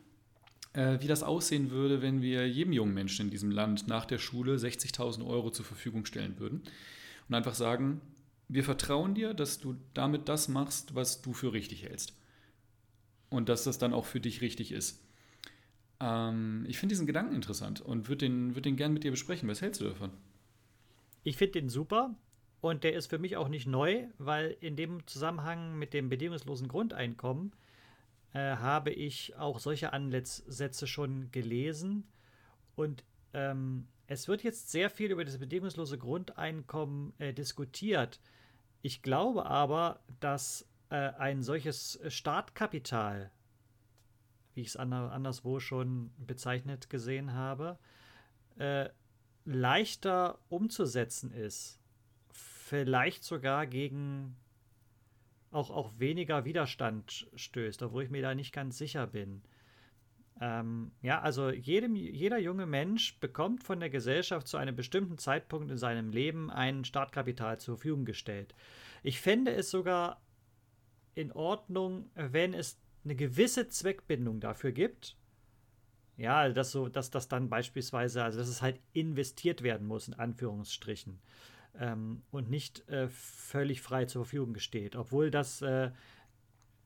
[0.72, 4.18] äh, wie das aussehen würde, wenn wir jedem jungen Menschen in diesem Land nach der
[4.18, 6.62] Schule 60.000 Euro zur Verfügung stellen würden
[7.28, 8.00] und einfach sagen,
[8.48, 12.16] wir vertrauen dir, dass du damit das machst, was du für richtig hältst.
[13.28, 15.02] Und dass das dann auch für dich richtig ist.
[16.00, 19.48] Ähm, ich finde diesen Gedanken interessant und würde den, würd den gern mit dir besprechen.
[19.48, 20.10] Was hältst du davon?
[21.24, 22.14] Ich finde den super
[22.60, 26.68] und der ist für mich auch nicht neu, weil in dem Zusammenhang mit dem bedingungslosen
[26.68, 27.52] Grundeinkommen
[28.32, 32.06] äh, habe ich auch solche Ansätze schon gelesen.
[32.76, 38.20] Und ähm, es wird jetzt sehr viel über das bedingungslose Grundeinkommen äh, diskutiert.
[38.82, 43.32] Ich glaube aber, dass äh, ein solches Startkapital,
[44.54, 47.78] wie ich es anderswo schon bezeichnet gesehen habe,
[48.58, 48.88] äh,
[49.44, 51.80] leichter umzusetzen ist.
[52.30, 54.36] Vielleicht sogar gegen
[55.50, 59.42] auch, auch weniger Widerstand stößt, obwohl ich mir da nicht ganz sicher bin.
[60.40, 65.70] Ähm, ja, also jedem, jeder junge Mensch bekommt von der Gesellschaft zu einem bestimmten Zeitpunkt
[65.70, 68.54] in seinem Leben ein Startkapital zur Verfügung gestellt.
[69.02, 70.20] Ich fände es sogar
[71.14, 75.16] in Ordnung, wenn es eine gewisse Zweckbindung dafür gibt.
[76.18, 80.14] Ja, dass so, dass das dann beispielsweise, also dass es halt investiert werden muss, in
[80.14, 81.18] Anführungsstrichen.
[81.78, 84.96] Ähm, und nicht äh, völlig frei zur Verfügung steht.
[84.96, 85.90] Obwohl das äh,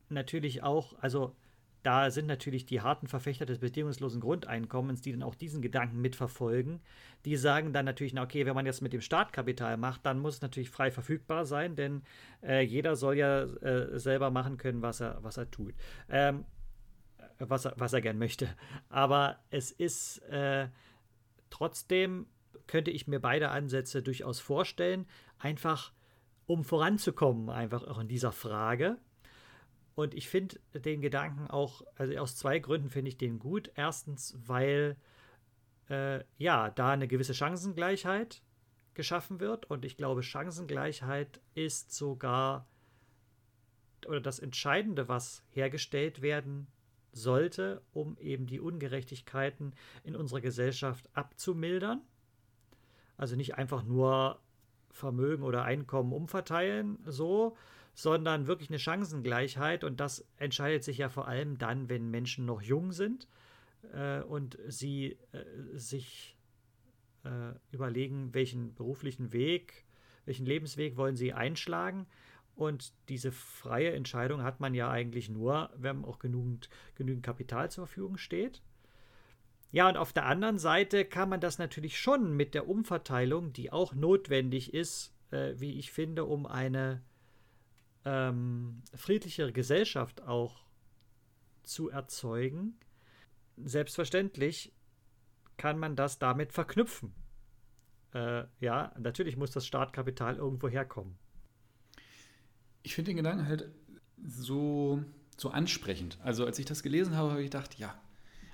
[0.09, 1.35] natürlich auch, also
[1.83, 6.81] da sind natürlich die harten Verfechter des bedingungslosen Grundeinkommens, die dann auch diesen Gedanken mitverfolgen.
[7.25, 10.35] Die sagen dann natürlich, na okay, wenn man jetzt mit dem Startkapital macht, dann muss
[10.35, 12.03] es natürlich frei verfügbar sein, denn
[12.43, 15.75] äh, jeder soll ja äh, selber machen können, was er, was er tut.
[16.09, 16.45] Ähm,
[17.39, 18.49] was, er, was er gern möchte.
[18.89, 20.69] Aber es ist äh,
[21.49, 22.27] trotzdem,
[22.67, 25.07] könnte ich mir beide Ansätze durchaus vorstellen,
[25.39, 25.93] einfach
[26.47, 28.99] um voranzukommen, einfach auch in dieser Frage.
[30.01, 33.71] Und ich finde den Gedanken auch, also aus zwei Gründen finde ich den gut.
[33.75, 34.97] Erstens, weil
[35.91, 38.43] äh, ja, da eine gewisse Chancengleichheit
[38.95, 39.67] geschaffen wird.
[39.67, 42.67] Und ich glaube, Chancengleichheit ist sogar
[44.07, 46.67] oder das Entscheidende, was hergestellt werden
[47.13, 52.01] sollte, um eben die Ungerechtigkeiten in unserer Gesellschaft abzumildern.
[53.19, 54.41] Also nicht einfach nur
[54.89, 57.55] Vermögen oder Einkommen umverteilen, so,
[58.03, 59.85] sondern wirklich eine Chancengleichheit.
[59.85, 63.29] Und das entscheidet sich ja vor allem dann, wenn Menschen noch jung sind
[63.93, 65.45] äh, und sie äh,
[65.75, 66.37] sich
[67.25, 69.85] äh, überlegen, welchen beruflichen Weg,
[70.25, 72.07] welchen Lebensweg wollen sie einschlagen.
[72.55, 77.87] Und diese freie Entscheidung hat man ja eigentlich nur, wenn auch genügend, genügend Kapital zur
[77.87, 78.63] Verfügung steht.
[79.73, 83.71] Ja, und auf der anderen Seite kann man das natürlich schon mit der Umverteilung, die
[83.71, 87.03] auch notwendig ist, äh, wie ich finde, um eine
[88.05, 90.65] ähm, friedlichere Gesellschaft auch
[91.63, 92.79] zu erzeugen.
[93.57, 94.73] Selbstverständlich
[95.57, 97.13] kann man das damit verknüpfen.
[98.15, 101.17] Äh, ja, natürlich muss das Startkapital irgendwo herkommen.
[102.83, 103.71] Ich finde den Gedanken halt
[104.27, 105.05] so,
[105.37, 106.19] so ansprechend.
[106.23, 108.01] Also als ich das gelesen habe, habe ich gedacht, ja.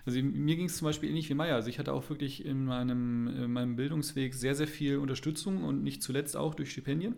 [0.04, 1.56] Also mir ging es zum Beispiel ähnlich wie Meier.
[1.56, 5.82] Also ich hatte auch wirklich in meinem, in meinem Bildungsweg sehr, sehr viel Unterstützung und
[5.82, 7.16] nicht zuletzt auch durch Stipendien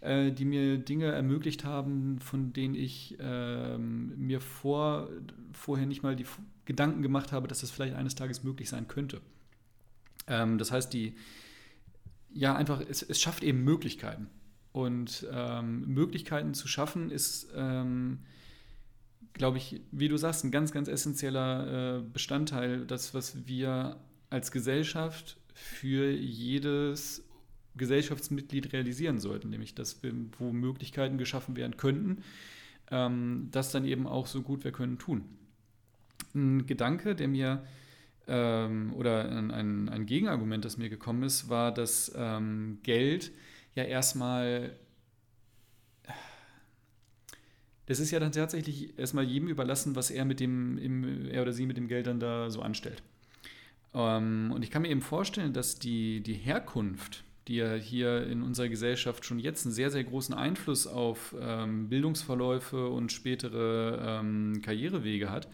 [0.00, 5.08] äh, die mir Dinge ermöglicht haben, von denen ich äh, mir vor,
[5.52, 6.26] vorher nicht mal die
[6.64, 9.20] Gedanken gemacht habe, dass das vielleicht eines Tages möglich sein könnte.
[10.26, 11.14] Ähm, das heißt, die,
[12.32, 14.28] ja, einfach, es, es schafft eben Möglichkeiten.
[14.72, 18.20] Und ähm, Möglichkeiten zu schaffen ist, ähm,
[19.32, 23.96] glaube ich, wie du sagst, ein ganz, ganz essentieller äh, Bestandteil, das, was wir
[24.30, 27.24] als Gesellschaft für jedes
[27.76, 32.22] Gesellschaftsmitglied realisieren sollten, nämlich dass wir, wo Möglichkeiten geschaffen werden könnten,
[32.90, 35.24] ähm, das dann eben auch so gut wir können tun.
[36.34, 37.64] Ein Gedanke, der mir
[38.28, 43.32] ähm, oder ein, ein, Gegenargument, das mir gekommen ist, war, dass ähm, Geld
[43.74, 44.72] ja erstmal
[47.90, 51.66] das ist ja dann tatsächlich erstmal jedem überlassen, was er mit dem, er oder sie
[51.66, 53.02] mit dem Geld dann da so anstellt.
[53.92, 58.42] Ähm, und ich kann mir eben vorstellen, dass die, die Herkunft die ja hier in
[58.42, 64.62] unserer Gesellschaft schon jetzt einen sehr, sehr großen Einfluss auf ähm, Bildungsverläufe und spätere ähm,
[64.62, 65.48] Karrierewege hat,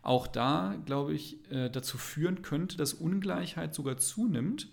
[0.00, 4.68] auch da, glaube ich, äh, dazu führen könnte, dass Ungleichheit sogar zunimmt,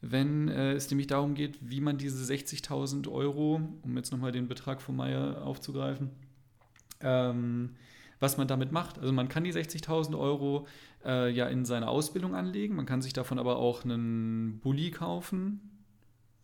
[0.00, 4.48] wenn äh, es nämlich darum geht, wie man diese 60.000 Euro, um jetzt nochmal den
[4.48, 6.08] Betrag von Meyer aufzugreifen,
[7.00, 7.76] ähm,
[8.20, 8.98] was man damit macht.
[8.98, 10.66] Also man kann die 60.000 Euro
[11.04, 15.60] äh, ja in seine Ausbildung anlegen, man kann sich davon aber auch einen Bulli kaufen,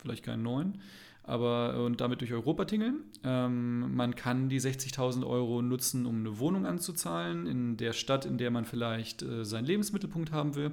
[0.01, 0.79] vielleicht keinen neuen,
[1.23, 3.03] aber äh, und damit durch Europa tingeln.
[3.23, 8.37] Ähm, man kann die 60.000 Euro nutzen, um eine Wohnung anzuzahlen in der Stadt, in
[8.37, 10.71] der man vielleicht äh, seinen Lebensmittelpunkt haben will.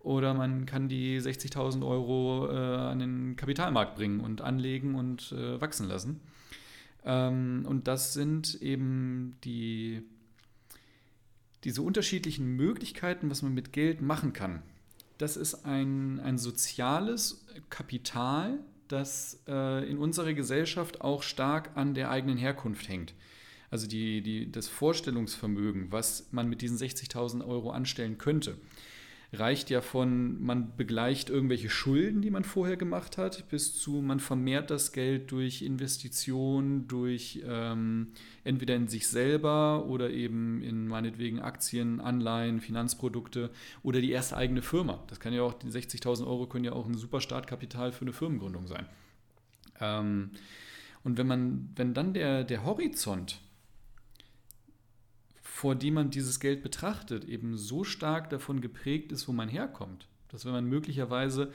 [0.00, 5.60] oder man kann die 60.000 Euro äh, an den Kapitalmarkt bringen und anlegen und äh,
[5.60, 6.20] wachsen lassen.
[7.04, 10.02] Ähm, und das sind eben die,
[11.64, 14.62] diese unterschiedlichen Möglichkeiten, was man mit Geld machen kann.
[15.18, 22.10] Das ist ein, ein soziales Kapital, das äh, in unserer Gesellschaft auch stark an der
[22.10, 23.14] eigenen Herkunft hängt.
[23.70, 28.56] Also die, die, das Vorstellungsvermögen, was man mit diesen 60.000 Euro anstellen könnte
[29.32, 34.20] reicht ja von, man begleicht irgendwelche Schulden, die man vorher gemacht hat, bis zu, man
[34.20, 38.12] vermehrt das Geld durch Investitionen, durch ähm,
[38.44, 43.50] entweder in sich selber oder eben in meinetwegen Aktien, Anleihen, Finanzprodukte
[43.82, 45.04] oder die erste eigene Firma.
[45.08, 48.14] Das kann ja auch, die 60.000 Euro können ja auch ein super Startkapital für eine
[48.14, 48.86] Firmengründung sein.
[49.78, 50.30] Ähm,
[51.04, 53.40] und wenn man, wenn dann der, der Horizont
[55.58, 60.06] vor die man dieses Geld betrachtet, eben so stark davon geprägt ist, wo man herkommt.
[60.28, 61.50] Dass wenn man möglicherweise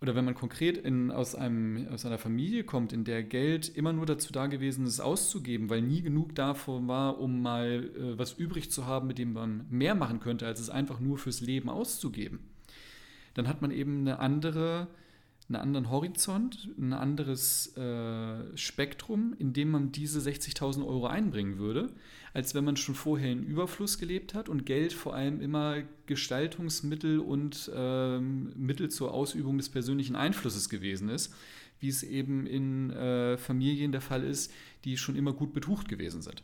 [0.00, 3.92] oder wenn man konkret in, aus, einem, aus einer Familie kommt, in der Geld immer
[3.92, 8.32] nur dazu da gewesen ist, auszugeben, weil nie genug davon war, um mal äh, was
[8.32, 11.68] übrig zu haben, mit dem man mehr machen könnte, als es einfach nur fürs Leben
[11.68, 12.38] auszugeben,
[13.34, 14.88] dann hat man eben eine andere
[15.48, 21.90] einen anderen Horizont, ein anderes äh, Spektrum, in dem man diese 60.000 Euro einbringen würde,
[22.32, 27.18] als wenn man schon vorher in Überfluss gelebt hat und Geld vor allem immer Gestaltungsmittel
[27.18, 31.34] und ähm, Mittel zur Ausübung des persönlichen Einflusses gewesen ist,
[31.78, 34.50] wie es eben in äh, Familien der Fall ist,
[34.84, 36.42] die schon immer gut betucht gewesen sind.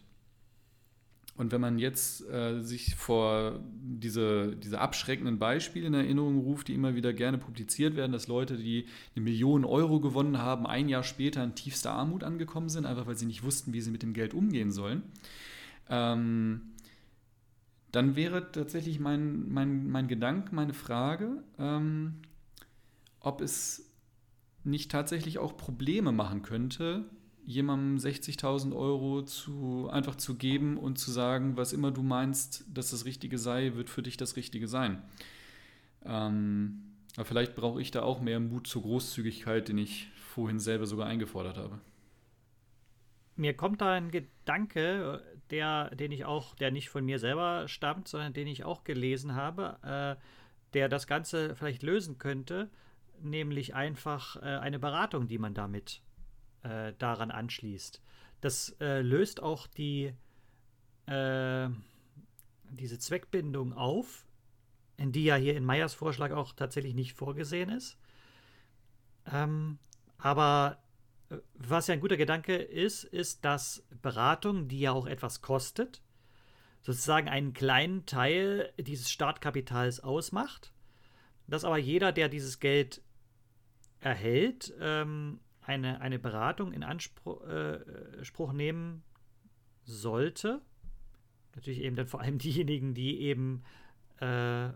[1.41, 6.75] Und wenn man jetzt äh, sich vor diese, diese abschreckenden Beispiele in Erinnerung ruft, die
[6.75, 8.85] immer wieder gerne publiziert werden, dass Leute, die
[9.17, 13.17] eine Million Euro gewonnen haben, ein Jahr später in tiefster Armut angekommen sind, einfach weil
[13.17, 15.03] sie nicht wussten, wie sie mit dem Geld umgehen sollen,
[15.89, 16.73] ähm,
[17.91, 22.17] dann wäre tatsächlich mein, mein, mein Gedanke, meine Frage, ähm,
[23.19, 23.91] ob es
[24.63, 27.07] nicht tatsächlich auch Probleme machen könnte,
[27.51, 32.91] jemandem 60.000 Euro zu, einfach zu geben und zu sagen, was immer du meinst, dass
[32.91, 35.03] das Richtige sei, wird für dich das Richtige sein.
[36.05, 36.83] Ähm,
[37.17, 41.07] aber vielleicht brauche ich da auch mehr Mut zur Großzügigkeit, den ich vorhin selber sogar
[41.07, 41.81] eingefordert habe.
[43.35, 48.07] Mir kommt da ein Gedanke, der, den ich auch, der nicht von mir selber stammt,
[48.07, 50.23] sondern den ich auch gelesen habe, äh,
[50.75, 52.71] der das Ganze vielleicht lösen könnte,
[53.21, 56.01] nämlich einfach äh, eine Beratung, die man damit
[56.63, 58.01] äh, daran anschließt.
[58.41, 60.15] Das äh, löst auch die,
[61.07, 61.69] äh,
[62.71, 64.27] diese Zweckbindung auf,
[64.97, 67.99] in die ja hier in Meyers Vorschlag auch tatsächlich nicht vorgesehen ist.
[69.31, 69.79] Ähm,
[70.19, 70.83] aber
[71.31, 76.03] äh, was ja ein guter Gedanke ist, ist, dass Beratung, die ja auch etwas kostet,
[76.83, 80.73] sozusagen einen kleinen Teil dieses Startkapitals ausmacht,
[81.47, 83.03] dass aber jeder, der dieses Geld
[84.01, 89.03] erhält, ähm, eine, eine Beratung in Anspruch äh, nehmen
[89.85, 90.61] sollte.
[91.55, 93.63] Natürlich eben dann vor allem diejenigen, die eben
[94.21, 94.71] äh,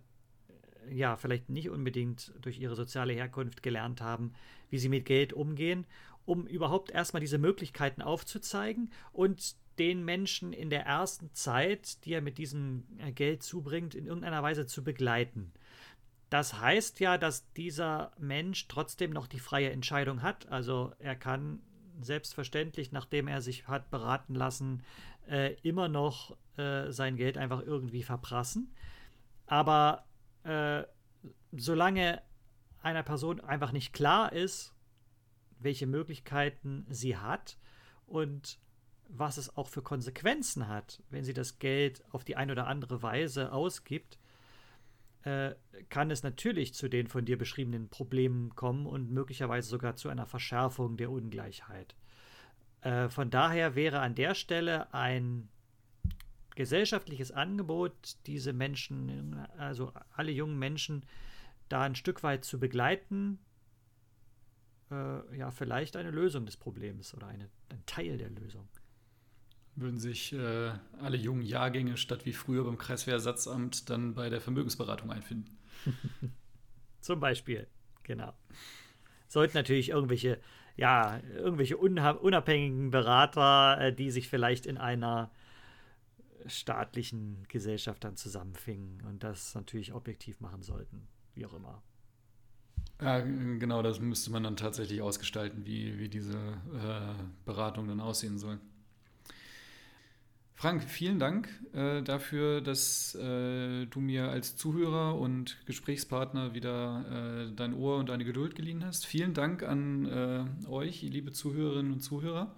[0.91, 4.33] ja vielleicht nicht unbedingt durch ihre soziale Herkunft gelernt haben,
[4.71, 5.87] wie sie mit Geld umgehen,
[6.25, 12.23] um überhaupt erstmal diese Möglichkeiten aufzuzeigen und den Menschen in der ersten Zeit, die er
[12.23, 15.53] mit diesem äh, Geld zubringt, in irgendeiner Weise zu begleiten.
[16.35, 20.49] Das heißt ja, dass dieser Mensch trotzdem noch die freie Entscheidung hat.
[20.51, 21.63] Also er kann
[22.01, 24.83] selbstverständlich, nachdem er sich hat beraten lassen,
[25.31, 28.75] äh, immer noch äh, sein Geld einfach irgendwie verprassen.
[29.47, 30.07] Aber
[30.43, 30.83] äh,
[31.53, 32.21] solange
[32.83, 34.75] einer Person einfach nicht klar ist,
[35.61, 37.59] welche Möglichkeiten sie hat
[38.07, 38.59] und
[39.09, 43.05] was es auch für Konsequenzen hat, wenn sie das Geld auf die eine oder andere
[43.05, 44.19] Weise ausgibt,
[45.25, 45.55] äh,
[45.89, 50.27] kann es natürlich zu den von dir beschriebenen Problemen kommen und möglicherweise sogar zu einer
[50.27, 51.95] Verschärfung der Ungleichheit.
[52.83, 55.49] Äh, von daher wäre an der Stelle ein
[56.55, 61.05] gesellschaftliches Angebot, diese Menschen, also alle jungen Menschen,
[61.69, 63.39] da ein Stück weit zu begleiten,
[64.91, 68.69] äh, ja, vielleicht eine Lösung des Problems oder eine, ein Teil der Lösung
[69.77, 75.11] würden sich äh, alle jungen Jahrgänge statt wie früher beim Kreiswehrersatzamt dann bei der Vermögensberatung
[75.11, 75.57] einfinden.
[77.01, 77.67] Zum Beispiel,
[78.03, 78.33] genau.
[79.29, 80.41] Sollten natürlich irgendwelche,
[80.77, 85.31] ja, irgendwelche unabhängigen Berater, äh, die sich vielleicht in einer
[86.47, 91.83] staatlichen Gesellschaft dann zusammenfingen und das natürlich objektiv machen sollten, wie auch immer.
[93.01, 98.39] Ja, genau, das müsste man dann tatsächlich ausgestalten, wie, wie diese äh, Beratung dann aussehen
[98.39, 98.61] soll.
[100.57, 107.55] Frank, vielen Dank äh, dafür, dass äh, du mir als Zuhörer und Gesprächspartner wieder äh,
[107.55, 109.05] dein Ohr und deine Geduld geliehen hast.
[109.05, 112.55] Vielen Dank an äh, euch, liebe Zuhörerinnen und Zuhörer,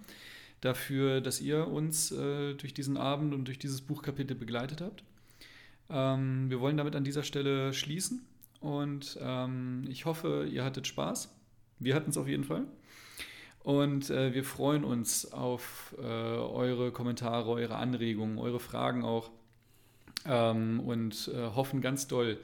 [0.61, 5.03] dafür, dass ihr uns äh, durch diesen Abend und durch dieses Buchkapitel begleitet habt.
[5.89, 8.21] Ähm, wir wollen damit an dieser Stelle schließen
[8.59, 11.35] und ähm, ich hoffe, ihr hattet Spaß.
[11.79, 12.67] Wir hatten es auf jeden Fall.
[13.67, 19.29] Und äh, wir freuen uns auf äh, eure Kommentare, eure Anregungen, eure Fragen auch.
[20.23, 22.39] Ähm, und äh, hoffen ganz doll,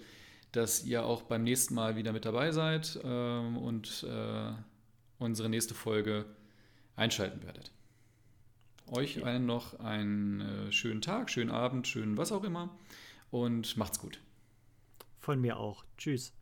[0.51, 4.51] dass ihr auch beim nächsten Mal wieder mit dabei seid ähm, und äh,
[5.17, 6.25] unsere nächste Folge
[6.97, 7.71] einschalten werdet.
[8.91, 12.69] Euch allen noch einen äh, schönen Tag, schönen Abend, schönen was auch immer
[13.31, 14.19] und macht's gut.
[15.21, 15.85] Von mir auch.
[15.97, 16.33] Tschüss.